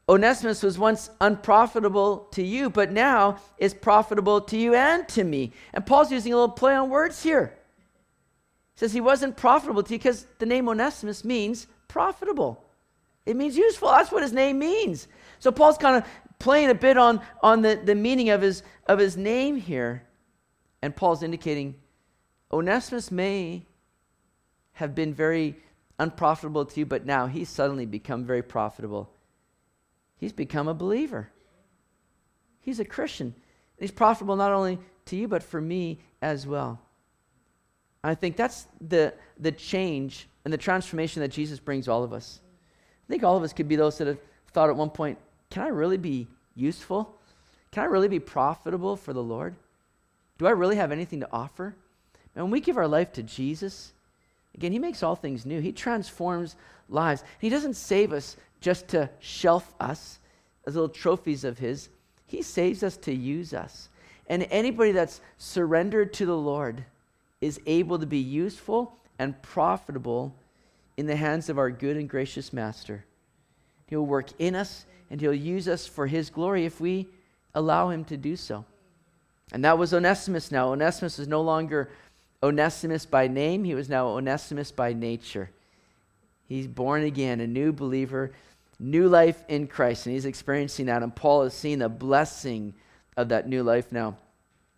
[0.09, 5.53] Onesimus was once unprofitable to you, but now is profitable to you and to me.
[5.75, 7.59] And Paul's using a little play on words here.
[8.75, 12.70] He says he wasn't profitable to you because the name Onesimus means profitable.
[13.27, 13.89] It means useful.
[13.89, 15.09] That's what his name means.
[15.39, 18.99] So Paul's kind of playing a bit on, on the, the meaning of his, of
[18.99, 20.03] his name here.
[20.83, 21.75] And Paul's indicating
[22.51, 23.67] Onesimus may
[24.73, 25.57] have been very
[25.99, 29.11] unprofitable to you, but now he's suddenly become very profitable.
[30.17, 31.31] He's become a believer.
[32.61, 33.35] He's a Christian.
[33.79, 36.81] He's profitable not only to you, but for me as well.
[38.03, 42.41] I think that's the, the change and the transformation that Jesus brings all of us.
[43.11, 44.21] I think all of us could be those that have
[44.53, 45.19] thought at one point,
[45.51, 47.13] can I really be useful?
[47.73, 49.57] Can I really be profitable for the Lord?
[50.39, 51.75] Do I really have anything to offer?
[52.37, 53.95] And when we give our life to Jesus,
[54.55, 55.61] again, He makes all things new.
[55.61, 56.55] He transforms
[56.89, 57.25] lives.
[57.41, 60.21] He doesn't save us just to shelf us
[60.65, 61.89] as little trophies of His,
[62.29, 63.89] He saves us to use us.
[64.29, 66.85] And anybody that's surrendered to the Lord
[67.41, 70.33] is able to be useful and profitable
[71.01, 73.03] in the hands of our good and gracious Master.
[73.87, 77.09] He'll work in us and He'll use us for His glory if we
[77.55, 78.67] allow Him to do so.
[79.51, 80.73] And that was Onesimus now.
[80.73, 81.91] Onesimus is no longer
[82.43, 85.51] Onesimus by name, he was now Onesimus by nature.
[86.49, 88.33] He's born again, a new believer,
[88.79, 91.03] new life in Christ, and he's experiencing that.
[91.03, 92.75] And Paul is seeing the blessing
[93.17, 94.17] of that new life now.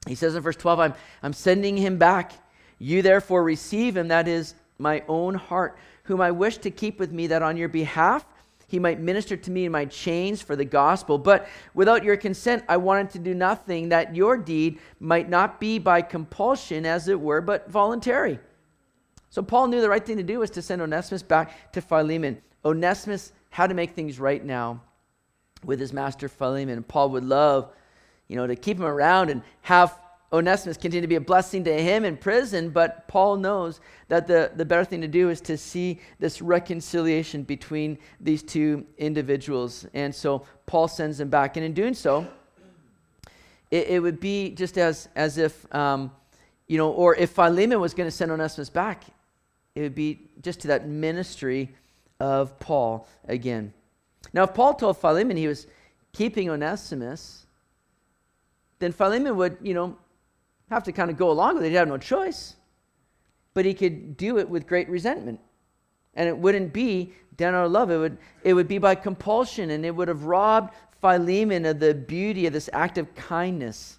[0.06, 2.32] He says in verse 12, I'm, I'm sending him back.
[2.78, 7.12] You therefore receive him, that is my own heart whom I wish to keep with
[7.12, 8.26] me, that on your behalf
[8.66, 11.18] he might minister to me in my chains for the gospel.
[11.18, 15.78] But without your consent, I wanted to do nothing, that your deed might not be
[15.78, 18.38] by compulsion, as it were, but voluntary.
[19.28, 22.40] So Paul knew the right thing to do was to send Onesimus back to Philemon.
[22.64, 24.80] Onesimus had to make things right now
[25.64, 26.82] with his master Philemon.
[26.82, 27.70] Paul would love,
[28.26, 29.98] you know, to keep him around and have
[30.33, 34.51] Onesimus continued to be a blessing to him in prison, but Paul knows that the,
[34.57, 39.87] the better thing to do is to see this reconciliation between these two individuals.
[39.92, 41.57] And so Paul sends them back.
[41.59, 42.27] And in doing so,
[43.71, 46.11] it, it would be just as, as if, um,
[46.66, 49.05] you know, or if Philemon was going to send Onesimus back,
[49.75, 51.75] it would be just to that ministry
[52.21, 53.75] of Paul again.
[54.33, 55.66] Now, if Paul told Philemon he was
[56.12, 57.47] keeping Onesimus,
[58.79, 59.99] then Philemon would, you know,
[60.72, 61.70] have to kind of go along with it.
[61.70, 62.56] He'd have no choice.
[63.54, 65.40] But he could do it with great resentment.
[66.14, 67.90] And it wouldn't be down out of love.
[67.90, 71.94] It would, it would be by compulsion, and it would have robbed Philemon of the
[71.94, 73.98] beauty of this act of kindness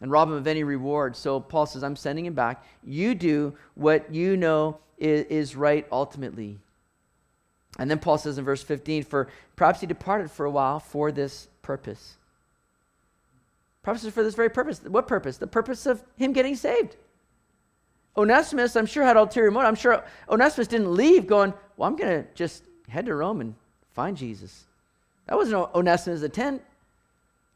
[0.00, 1.16] and rob him of any reward.
[1.16, 2.64] So Paul says, I'm sending him back.
[2.82, 6.58] You do what you know is, is right ultimately.
[7.78, 11.12] And then Paul says in verse 15, For perhaps he departed for a while for
[11.12, 12.16] this purpose
[13.82, 14.80] Purposes for this very purpose.
[14.82, 15.38] What purpose?
[15.38, 16.96] The purpose of him getting saved.
[18.16, 19.68] Onesimus, I'm sure, had ulterior motive.
[19.68, 23.54] I'm sure Onesimus didn't leave going, Well, I'm going to just head to Rome and
[23.92, 24.64] find Jesus.
[25.26, 26.62] That wasn't Onesimus' intent.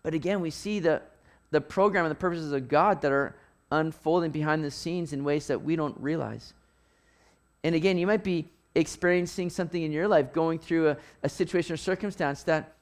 [0.02, 1.02] But again, we see the,
[1.50, 3.34] the program and the purposes of God that are
[3.70, 6.54] unfolding behind the scenes in ways that we don't realize.
[7.64, 11.74] And again, you might be experiencing something in your life, going through a, a situation
[11.74, 12.75] or circumstance that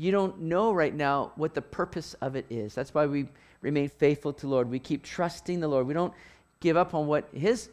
[0.00, 2.74] you don't know right now what the purpose of it is.
[2.74, 3.26] That's why we
[3.60, 4.70] remain faithful to Lord.
[4.70, 5.86] We keep trusting the Lord.
[5.86, 6.14] We don't
[6.60, 7.68] give up on what his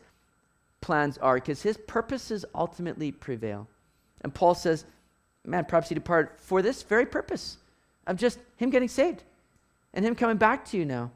[0.81, 3.65] plans are because his purposes ultimately prevail.
[4.21, 4.83] And Paul says,
[5.45, 7.59] man, perhaps he departed for this very purpose
[8.05, 9.23] of just him getting saved
[9.93, 11.11] and him coming back to you now.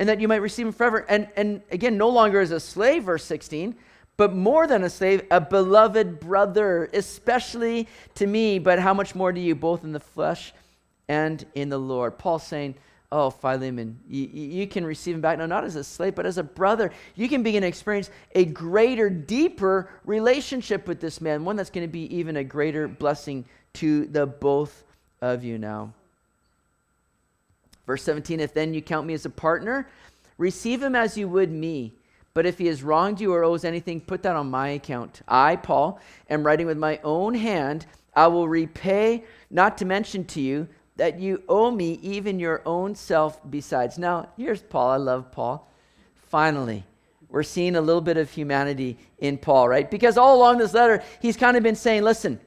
[0.00, 1.06] And that you might receive him forever.
[1.08, 3.76] And, and again, no longer as a slave, verse 16,
[4.16, 9.32] but more than a slave, a beloved brother, especially to me, but how much more
[9.32, 10.52] to you, both in the flesh
[11.08, 12.18] and in the Lord.
[12.18, 12.74] Paul saying,
[13.12, 16.38] Oh, Philemon, you, you can receive him back no, not as a slave, but as
[16.38, 16.90] a brother.
[17.14, 21.86] You can begin to experience a greater, deeper relationship with this man, one that's going
[21.86, 23.44] to be even a greater blessing
[23.74, 24.84] to the both
[25.20, 25.92] of you now.
[27.86, 29.88] Verse 17 If then you count me as a partner,
[30.36, 31.92] receive him as you would me.
[32.36, 35.22] But if he has wronged you or owes anything, put that on my account.
[35.26, 37.86] I, Paul, am writing with my own hand.
[38.14, 42.94] I will repay, not to mention to you that you owe me even your own
[42.94, 43.96] self besides.
[43.96, 44.90] Now, here's Paul.
[44.90, 45.66] I love Paul.
[46.28, 46.84] Finally,
[47.30, 49.90] we're seeing a little bit of humanity in Paul, right?
[49.90, 52.38] Because all along this letter, he's kind of been saying, listen,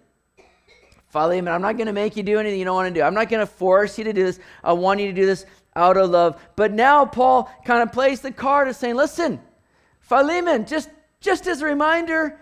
[1.07, 3.03] Philemon, I'm not going to make you do anything you don't want to do.
[3.03, 4.39] I'm not going to force you to do this.
[4.63, 6.39] I want you to do this out of love.
[6.55, 9.41] But now Paul kind of plays the card of saying, listen,
[10.09, 10.89] Philemon, just,
[11.21, 12.39] just as a reminder,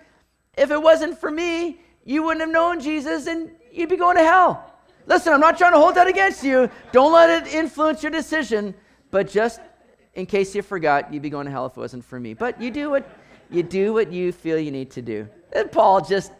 [0.57, 4.23] if it wasn't for me, you wouldn't have known Jesus and you'd be going to
[4.23, 4.73] hell.
[5.05, 6.69] Listen, I'm not trying to hold that against you.
[6.93, 8.73] Don't let it influence your decision.
[9.11, 9.59] But just
[10.13, 12.33] in case you forgot, you'd be going to hell if it wasn't for me.
[12.33, 13.07] But you do what
[13.49, 15.27] you do what you feel you need to do.
[15.53, 16.31] And Paul just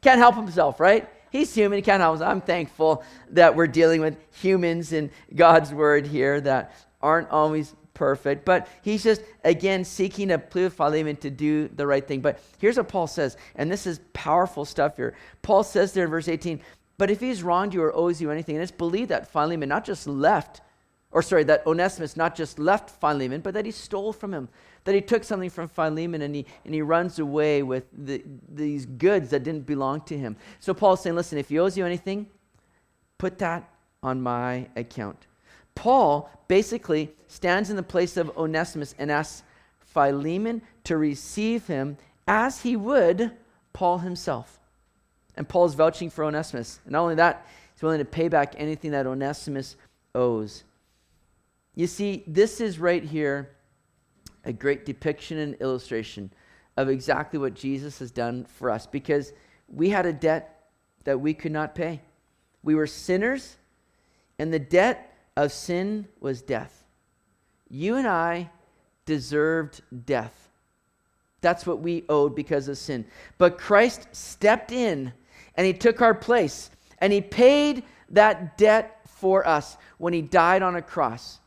[0.00, 1.08] can't help himself, right?
[1.30, 1.78] He's human.
[1.78, 2.30] He can't help himself.
[2.30, 8.44] I'm thankful that we're dealing with humans in God's word here that aren't always perfect,
[8.44, 12.20] but he's just, again, seeking with Philemon to do the right thing.
[12.20, 15.16] But here's what Paul says, and this is powerful stuff here.
[15.42, 16.60] Paul says there in verse 18,
[16.96, 19.84] but if he's wronged you or owes you anything, and it's believed that Philemon not
[19.84, 20.60] just left,
[21.10, 24.48] or sorry, that Onesimus not just left Philemon, but that he stole from him,
[24.84, 28.86] that he took something from Philemon and he, and he runs away with the, these
[28.86, 30.36] goods that didn't belong to him.
[30.60, 32.28] So Paul's saying, listen, if he owes you anything,
[33.18, 33.68] put that
[34.04, 35.27] on my account.
[35.78, 39.44] Paul basically stands in the place of Onesimus and asks
[39.78, 43.30] Philemon to receive him as he would
[43.72, 44.58] Paul himself.
[45.36, 46.80] And Paul is vouching for Onesimus.
[46.84, 49.76] And not only that, he's willing to pay back anything that Onesimus
[50.16, 50.64] owes.
[51.76, 53.50] You see, this is right here
[54.44, 56.32] a great depiction and illustration
[56.76, 59.32] of exactly what Jesus has done for us because
[59.68, 60.70] we had a debt
[61.04, 62.00] that we could not pay.
[62.64, 63.58] We were sinners,
[64.40, 66.84] and the debt of sin was death.
[67.70, 68.50] You and I
[69.06, 70.50] deserved death.
[71.40, 73.04] That's what we owed because of sin.
[73.38, 75.12] But Christ stepped in
[75.54, 80.62] and he took our place and he paid that debt for us when he died
[80.62, 81.38] on a cross.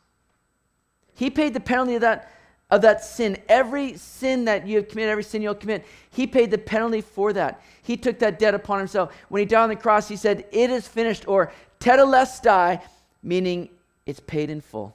[1.14, 2.32] He paid the penalty of that
[2.70, 3.36] of that sin.
[3.50, 7.34] Every sin that you have committed, every sin you'll commit, he paid the penalty for
[7.34, 7.60] that.
[7.82, 9.14] He took that debt upon himself.
[9.28, 12.80] When he died on the cross, he said, It is finished, or tetelestai,
[13.22, 13.68] meaning
[14.06, 14.94] it's paid in full.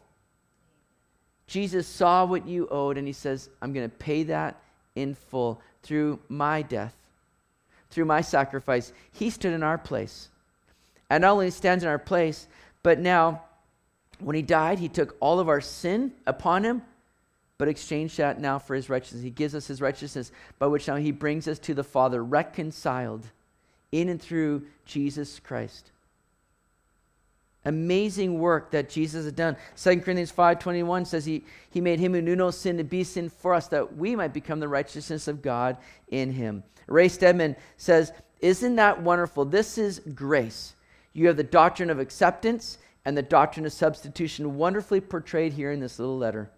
[1.47, 4.59] Jesus saw what you owed and he says, I'm going to pay that
[4.95, 6.93] in full through my death,
[7.89, 8.91] through my sacrifice.
[9.11, 10.29] He stood in our place.
[11.09, 12.47] And not only stands in our place,
[12.83, 13.43] but now
[14.19, 16.81] when he died, he took all of our sin upon him,
[17.57, 19.23] but exchanged that now for his righteousness.
[19.23, 23.25] He gives us his righteousness, by which now he brings us to the Father, reconciled
[23.93, 25.91] in and through Jesus Christ
[27.65, 29.57] amazing work that Jesus has done.
[29.75, 33.29] 2 Corinthians 5.21 says he, he made him who knew no sin to be sin
[33.29, 35.77] for us that we might become the righteousness of God
[36.07, 36.63] in him.
[36.87, 39.45] Ray Stedman says, isn't that wonderful?
[39.45, 40.75] This is grace.
[41.13, 45.79] You have the doctrine of acceptance and the doctrine of substitution wonderfully portrayed here in
[45.79, 46.51] this little letter.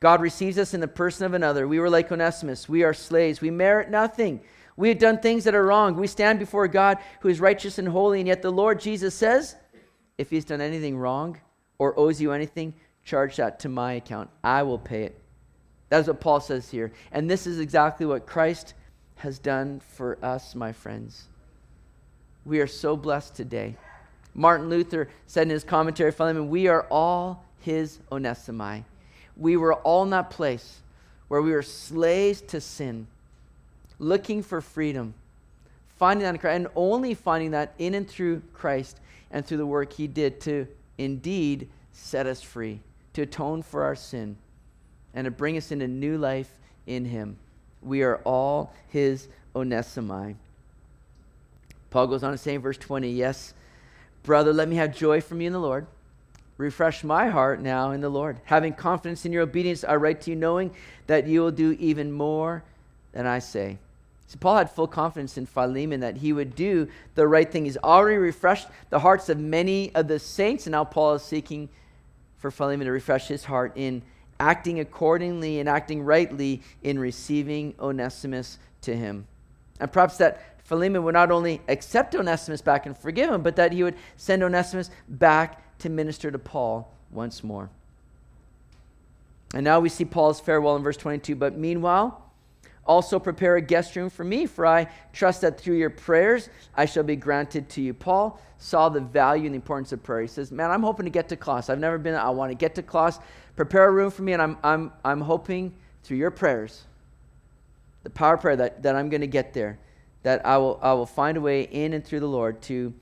[0.00, 1.66] God receives us in the person of another.
[1.66, 2.68] We were like Onesimus.
[2.68, 3.40] We are slaves.
[3.40, 4.40] We merit nothing.
[4.76, 5.96] We have done things that are wrong.
[5.96, 9.56] We stand before God who is righteous and holy, and yet the Lord Jesus says,
[10.18, 11.38] if he's done anything wrong
[11.78, 14.30] or owes you anything, charge that to my account.
[14.42, 15.20] I will pay it.
[15.88, 16.92] That's what Paul says here.
[17.12, 18.74] And this is exactly what Christ
[19.16, 21.24] has done for us, my friends.
[22.44, 23.76] We are so blessed today.
[24.34, 28.84] Martin Luther said in his commentary, Philemon, we are all his Onesimi.
[29.36, 30.80] We were all in that place
[31.28, 33.06] where we were slaves to sin,
[33.98, 35.14] looking for freedom,
[35.96, 39.00] finding that in Christ, and only finding that in and through Christ
[39.36, 40.66] and through the work he did to
[40.96, 42.80] indeed set us free,
[43.12, 44.34] to atone for our sin,
[45.12, 46.50] and to bring us into new life
[46.86, 47.36] in him.
[47.82, 50.36] We are all his Onesimi.
[51.90, 53.52] Paul goes on to say in verse 20, Yes,
[54.22, 55.86] brother, let me have joy from you in the Lord.
[56.56, 58.40] Refresh my heart now in the Lord.
[58.44, 60.74] Having confidence in your obedience, I write to you, knowing
[61.08, 62.64] that you will do even more
[63.12, 63.76] than I say.
[64.28, 67.64] See, Paul had full confidence in Philemon that he would do the right thing.
[67.64, 71.68] He's already refreshed the hearts of many of the saints, and now Paul is seeking
[72.38, 74.02] for Philemon to refresh his heart in
[74.38, 79.26] acting accordingly and acting rightly in receiving Onesimus to him.
[79.78, 83.72] And perhaps that Philemon would not only accept Onesimus back and forgive him, but that
[83.72, 87.70] he would send Onesimus back to minister to Paul once more.
[89.54, 91.36] And now we see Paul's farewell in verse 22.
[91.36, 92.25] But meanwhile,
[92.86, 96.86] also prepare a guest room for me, for I trust that through your prayers I
[96.86, 97.94] shall be granted to you.
[97.94, 100.22] Paul saw the value and the importance of prayer.
[100.22, 101.72] He says, Man, I'm hoping to get to Colossae.
[101.72, 103.20] I've never been, I want to get to Colossae.
[103.54, 106.84] Prepare a room for me, and I'm, I'm, I'm hoping through your prayers,
[108.02, 109.78] the power of prayer, that, that I'm going to get there,
[110.22, 112.92] that I will, I will find a way in and through the Lord to,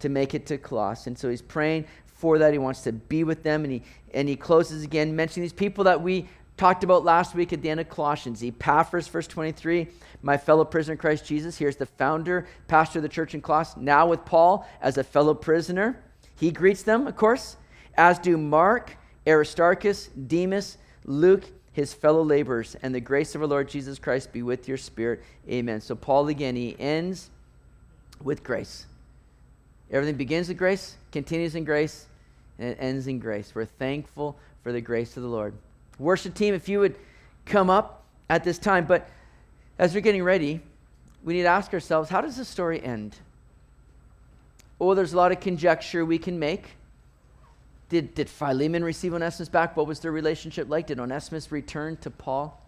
[0.00, 1.10] to make it to Colossae.
[1.10, 2.52] And so he's praying for that.
[2.52, 3.82] He wants to be with them, and he,
[4.14, 6.26] and he closes again, mentioning these people that we
[6.58, 8.42] talked about last week at the end of Colossians.
[8.42, 9.86] Epaphras, verse 23,
[10.20, 11.56] my fellow prisoner in Christ Jesus.
[11.56, 15.34] Here's the founder, pastor of the church in Colossae, now with Paul as a fellow
[15.34, 16.02] prisoner.
[16.36, 17.56] He greets them, of course,
[17.96, 18.96] as do Mark,
[19.26, 24.42] Aristarchus, Demas, Luke, his fellow laborers, and the grace of our Lord Jesus Christ be
[24.42, 25.22] with your spirit.
[25.48, 25.80] Amen.
[25.80, 27.30] So, Paul again, he ends
[28.22, 28.86] with grace.
[29.90, 32.06] Everything begins with grace, continues in grace,
[32.58, 33.54] and it ends in grace.
[33.54, 35.54] We're thankful for the grace of the Lord.
[35.98, 36.96] Worship team, if you would
[37.44, 38.84] come up at this time.
[38.86, 39.08] But
[39.78, 40.60] as we're getting ready,
[41.24, 43.16] we need to ask ourselves how does the story end?
[44.80, 46.76] Oh, there's a lot of conjecture we can make.
[47.88, 49.76] Did, did Philemon receive Onesimus back?
[49.76, 50.86] What was their relationship like?
[50.86, 52.60] Did Onesimus return to Paul?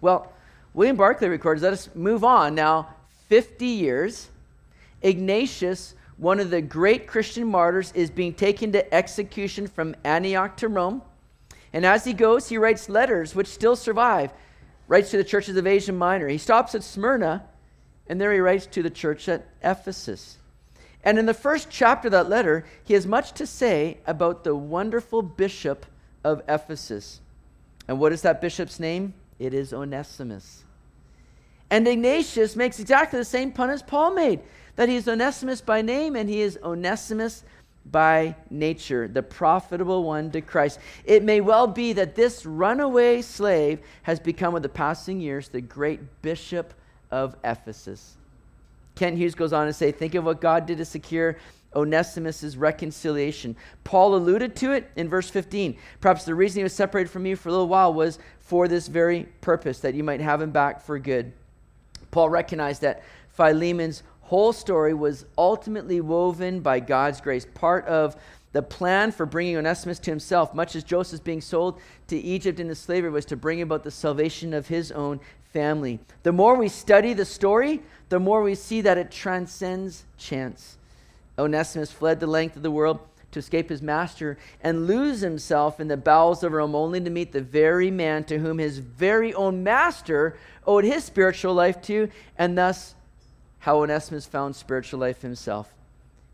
[0.00, 0.32] Well,
[0.72, 2.94] William Barclay records, let us move on now
[3.28, 4.28] 50 years.
[5.02, 10.68] Ignatius, one of the great Christian martyrs, is being taken to execution from Antioch to
[10.68, 11.02] Rome.
[11.72, 14.32] And as he goes, he writes letters which still survive,
[14.88, 16.28] writes to the churches of Asia Minor.
[16.28, 17.44] He stops at Smyrna,
[18.06, 20.38] and there he writes to the church at Ephesus.
[21.04, 24.54] And in the first chapter of that letter, he has much to say about the
[24.54, 25.86] wonderful bishop
[26.22, 27.20] of Ephesus.
[27.88, 29.14] And what is that bishop's name?
[29.38, 30.64] It is Onesimus.
[31.70, 34.40] And Ignatius makes exactly the same pun as Paul made
[34.76, 37.44] that he is Onesimus by name and he is Onesimus
[37.90, 40.78] by nature, the profitable one to Christ.
[41.04, 45.60] It may well be that this runaway slave has become, with the passing years, the
[45.60, 46.74] great bishop
[47.10, 48.16] of Ephesus.
[48.94, 51.36] Kent Hughes goes on to say, Think of what God did to secure
[51.74, 53.56] Onesimus' reconciliation.
[53.84, 55.76] Paul alluded to it in verse 15.
[56.00, 58.88] Perhaps the reason he was separated from you for a little while was for this
[58.88, 61.32] very purpose, that you might have him back for good.
[62.10, 64.02] Paul recognized that Philemon's
[64.32, 68.16] whole story was ultimately woven by God's grace, part of
[68.52, 71.78] the plan for bringing Onesimus to himself, much as Joseph being sold
[72.08, 75.20] to Egypt into slavery was to bring about the salvation of his own
[75.52, 76.00] family.
[76.22, 80.78] The more we study the story, the more we see that it transcends chance.
[81.38, 83.00] Onesimus fled the length of the world
[83.32, 87.32] to escape his master and lose himself in the bowels of Rome, only to meet
[87.32, 92.08] the very man to whom his very own master owed his spiritual life to,
[92.38, 92.94] and thus
[93.62, 95.72] how Onesimus found spiritual life himself.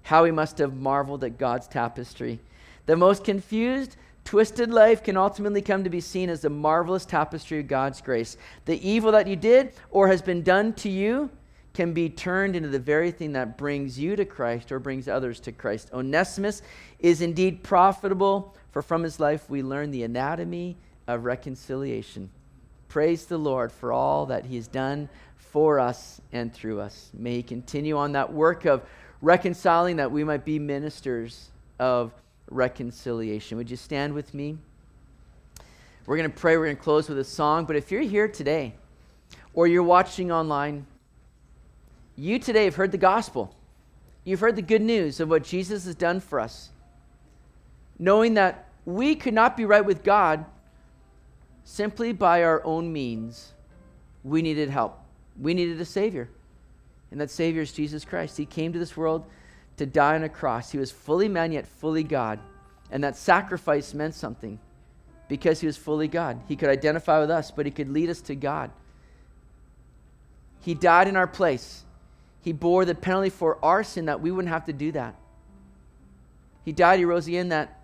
[0.04, 2.40] How he must have marveled at God's tapestry.
[2.86, 7.60] The most confused, twisted life can ultimately come to be seen as the marvelous tapestry
[7.60, 8.38] of God's grace.
[8.64, 11.28] The evil that you did or has been done to you
[11.74, 15.38] can be turned into the very thing that brings you to Christ or brings others
[15.40, 15.90] to Christ.
[15.92, 16.62] Onesimus
[16.98, 22.30] is indeed profitable, for from his life we learn the anatomy of reconciliation.
[22.88, 27.10] Praise the Lord for all that he has done for us and through us.
[27.14, 28.82] May He continue on that work of
[29.22, 32.12] reconciling that we might be ministers of
[32.50, 33.58] reconciliation.
[33.58, 34.58] Would you stand with me?
[36.06, 36.56] We're going to pray.
[36.56, 37.64] We're going to close with a song.
[37.64, 38.74] But if you're here today
[39.52, 40.86] or you're watching online,
[42.16, 43.54] you today have heard the gospel.
[44.24, 46.70] You've heard the good news of what Jesus has done for us.
[47.98, 50.44] Knowing that we could not be right with God
[51.68, 53.52] simply by our own means,
[54.24, 54.98] we needed help.
[55.38, 56.30] We needed a Savior.
[57.10, 58.38] And that Savior is Jesus Christ.
[58.38, 59.26] He came to this world
[59.76, 60.72] to die on a cross.
[60.72, 62.40] He was fully man, yet fully God.
[62.90, 64.58] And that sacrifice meant something
[65.28, 66.40] because he was fully God.
[66.48, 68.70] He could identify with us, but he could lead us to God.
[70.62, 71.84] He died in our place.
[72.40, 75.14] He bore the penalty for our sin that we wouldn't have to do that.
[76.64, 77.77] He died, he rose again, that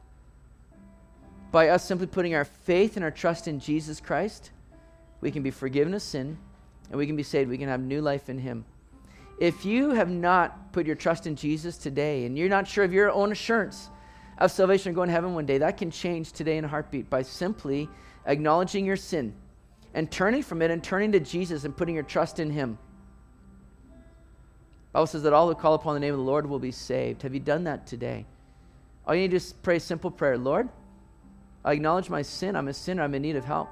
[1.54, 4.50] by us simply putting our faith and our trust in Jesus Christ,
[5.20, 6.36] we can be forgiven of sin
[6.90, 7.48] and we can be saved.
[7.48, 8.64] We can have new life in Him.
[9.38, 12.92] If you have not put your trust in Jesus today and you're not sure of
[12.92, 13.88] your own assurance
[14.38, 17.08] of salvation or going to heaven one day, that can change today in a heartbeat
[17.08, 17.88] by simply
[18.26, 19.32] acknowledging your sin
[19.94, 22.78] and turning from it and turning to Jesus and putting your trust in Him.
[24.92, 27.22] Bible says that all who call upon the name of the Lord will be saved.
[27.22, 28.26] Have you done that today?
[29.06, 30.68] All you need to do is pray a simple prayer Lord,
[31.64, 32.56] I acknowledge my sin.
[32.56, 33.02] I'm a sinner.
[33.02, 33.68] I'm in need of help.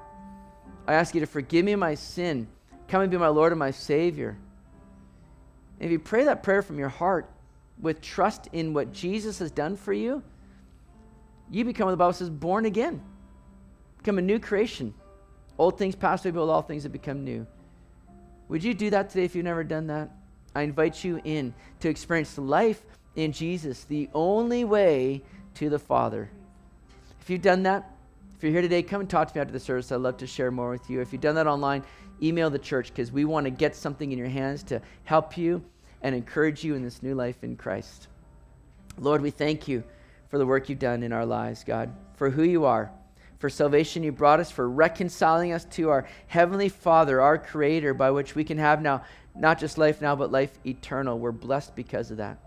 [0.87, 2.47] I ask you to forgive me my sin.
[2.87, 4.37] Come and be my Lord and my Savior.
[5.79, 7.29] And if you pray that prayer from your heart
[7.79, 10.23] with trust in what Jesus has done for you,
[11.51, 13.01] you become, the Bible says, born again.
[13.99, 14.93] Become a new creation.
[15.57, 17.45] Old things pass away, but all things have become new.
[18.49, 20.09] Would you do that today if you've never done that?
[20.55, 22.83] I invite you in to experience life
[23.15, 25.21] in Jesus, the only way
[25.55, 26.29] to the Father.
[27.23, 27.89] If you've done that,
[28.35, 29.93] if you're here today, come and talk to me after the service.
[29.93, 30.99] I'd love to share more with you.
[30.99, 31.85] If you've done that online,
[32.21, 35.63] email the church because we want to get something in your hands to help you
[36.01, 38.09] and encourage you in this new life in Christ.
[38.97, 39.85] Lord, we thank you
[40.27, 42.91] for the work you've done in our lives, God, for who you are,
[43.39, 48.11] for salvation you brought us, for reconciling us to our Heavenly Father, our Creator, by
[48.11, 49.01] which we can have now
[49.33, 51.17] not just life now, but life eternal.
[51.17, 52.37] We're blessed because of that.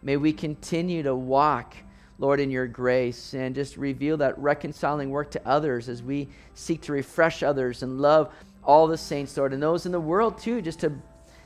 [0.00, 1.74] May we continue to walk,
[2.18, 6.82] Lord, in your grace and just reveal that reconciling work to others as we seek
[6.82, 8.32] to refresh others and love
[8.64, 10.92] all the saints, Lord, and those in the world too, just to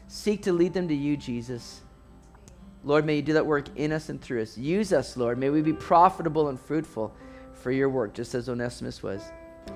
[0.06, 1.82] seek to lead them to you, Jesus.
[2.82, 4.56] Lord, may you do that work in us and through us.
[4.56, 5.38] Use us, Lord.
[5.38, 7.14] May we be profitable and fruitful
[7.52, 9.22] for your work, just as Onesimus was.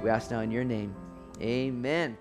[0.03, 0.95] We ask now in your name.
[1.41, 2.17] Amen.